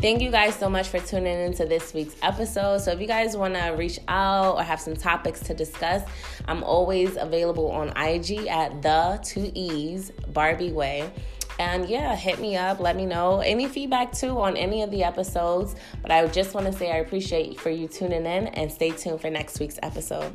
Thank 0.00 0.22
you 0.22 0.30
guys 0.30 0.54
so 0.54 0.70
much 0.70 0.88
for 0.88 0.98
tuning 0.98 1.38
into 1.38 1.66
this 1.66 1.92
week's 1.92 2.16
episode. 2.22 2.78
So, 2.78 2.90
if 2.92 3.02
you 3.02 3.06
guys 3.06 3.36
want 3.36 3.52
to 3.52 3.68
reach 3.72 3.98
out 4.08 4.56
or 4.56 4.62
have 4.62 4.80
some 4.80 4.96
topics 4.96 5.40
to 5.40 5.52
discuss, 5.52 6.02
I'm 6.48 6.64
always 6.64 7.18
available 7.18 7.70
on 7.70 7.88
IG 7.90 8.46
at 8.46 8.80
the 8.80 9.20
two 9.22 9.52
E's 9.54 10.10
Barbie 10.28 10.72
Way. 10.72 11.12
And 11.58 11.86
yeah, 11.86 12.16
hit 12.16 12.40
me 12.40 12.56
up. 12.56 12.80
Let 12.80 12.96
me 12.96 13.04
know 13.04 13.40
any 13.40 13.68
feedback 13.68 14.12
too 14.12 14.40
on 14.40 14.56
any 14.56 14.80
of 14.80 14.90
the 14.90 15.04
episodes. 15.04 15.76
But 16.00 16.10
I 16.10 16.26
just 16.28 16.54
want 16.54 16.66
to 16.66 16.72
say 16.72 16.90
I 16.90 16.96
appreciate 16.96 17.60
for 17.60 17.68
you 17.68 17.86
tuning 17.86 18.24
in 18.24 18.46
and 18.46 18.72
stay 18.72 18.92
tuned 18.92 19.20
for 19.20 19.28
next 19.28 19.60
week's 19.60 19.78
episode. 19.82 20.34